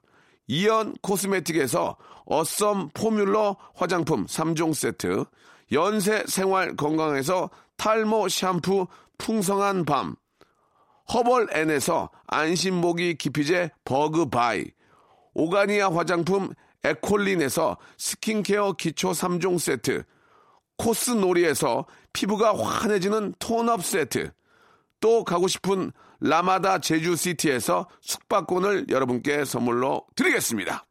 [0.48, 5.26] 이연 코스메틱에서 Awesome Formula 화장품 3종 세트,
[5.72, 8.88] 연세 생활 건강에서 탈모 샴푸
[9.18, 10.16] 풍성한 밤,
[11.14, 14.66] 허벌 앤에서 안심모기 기피제 Bug Bye,
[15.34, 20.04] 오가니아 화장품 에콜린에서 스킨케어 기초 3종 세트,
[20.78, 24.32] 코스놀이에서 피부가 환해지는 tone-up 세트,
[25.00, 25.92] 또 가고 싶은
[26.24, 30.86] 라마다 제주시티에서 숙박권을 여러분께 선물로 드리겠습니다.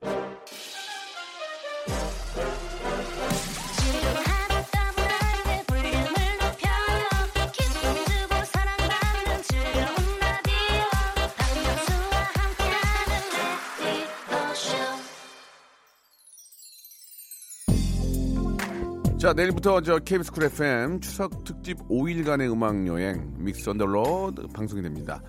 [19.22, 24.48] 자, 내일부터 저 KBS 쿨 FM 추석 특집 5일간의 음악 여행 Mix on the Road
[24.48, 25.22] 방송이 됩니다.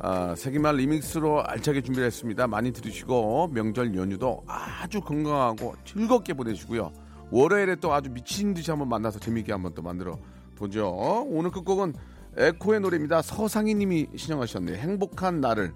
[0.00, 2.46] 아, 세기말 리믹스로 알차게 준비를 했습니다.
[2.46, 6.92] 많이 들으시고 명절 연휴도 아주 건강하고 즐겁게 보내시고요.
[7.30, 10.18] 월요일에 또 아주 미친 듯이 한번 만나서 재미있게 한번 또 만들어
[10.54, 11.24] 보죠.
[11.30, 11.94] 오늘 끝곡은
[12.36, 13.22] 에코의 노래입니다.
[13.22, 14.76] 서상희 님이 신청하셨네요.
[14.76, 15.72] 행복한 나를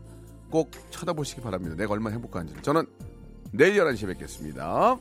[0.50, 1.74] 꼭 쳐다보시기 바랍니다.
[1.74, 2.52] 내가 얼마나 행복한지.
[2.60, 2.84] 저는
[3.50, 4.98] 내일 11시에 뵙겠습니다.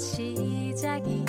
[0.00, 1.24] 시작이